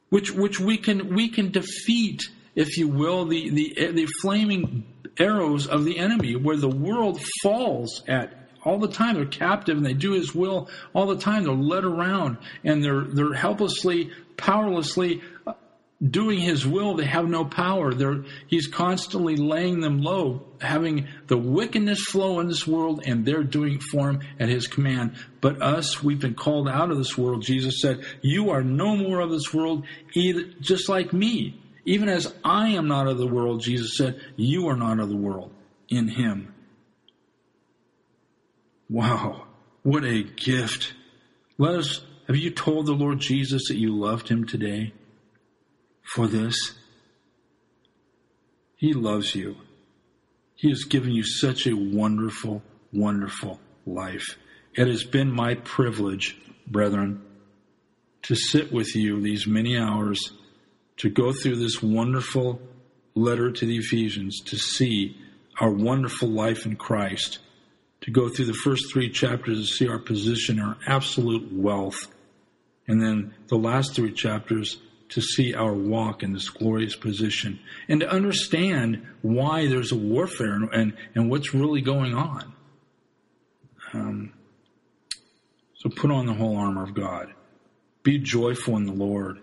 [0.09, 2.23] which which we can we can defeat,
[2.55, 4.85] if you will, the the the flaming
[5.19, 9.15] arrows of the enemy, where the world falls at all the time.
[9.15, 11.43] They're captive and they do His will all the time.
[11.43, 15.21] They're led around and they're they're helplessly, powerlessly
[16.01, 16.95] doing His will.
[16.95, 17.93] They have no power.
[17.93, 23.43] They're, he's constantly laying them low, having the wickedness flow in this world, and they're
[23.43, 25.15] doing it for Him at His command.
[25.41, 27.43] But us, we've been called out of this world.
[27.43, 32.33] Jesus said, "You are no more of this world, either, just like me." Even as
[32.43, 35.53] I am not of the world, Jesus said, you are not of the world
[35.87, 36.53] in him.
[38.89, 39.47] Wow,
[39.83, 40.93] what a gift.
[41.57, 44.91] Let us, have you told the Lord Jesus that you loved him today
[46.07, 46.73] for this?
[48.75, 49.57] He loves you.
[50.55, 52.63] He has given you such a wonderful,
[52.93, 54.37] wonderful life.
[54.73, 57.21] It has been my privilege, brethren,
[58.23, 60.31] to sit with you these many hours,
[60.97, 62.61] to go through this wonderful
[63.15, 65.17] letter to the Ephesians, to see
[65.59, 67.39] our wonderful life in Christ,
[68.01, 72.07] to go through the first three chapters to see our position, our absolute wealth,
[72.87, 74.77] and then the last three chapters
[75.09, 80.53] to see our walk in this glorious position and to understand why there's a warfare
[80.53, 82.53] and, and, and what's really going on.
[83.93, 84.33] Um,
[85.75, 87.33] so put on the whole armor of God.
[88.03, 89.39] Be joyful in the Lord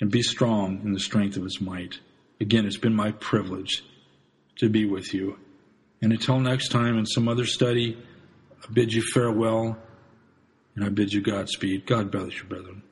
[0.00, 2.00] and be strong in the strength of his might.
[2.40, 3.82] Again, it's been my privilege
[4.56, 5.38] to be with you.
[6.02, 7.96] And until next time in some other study,
[8.62, 9.78] I bid you farewell
[10.74, 11.86] and I bid you Godspeed.
[11.86, 12.82] God bless you, brethren.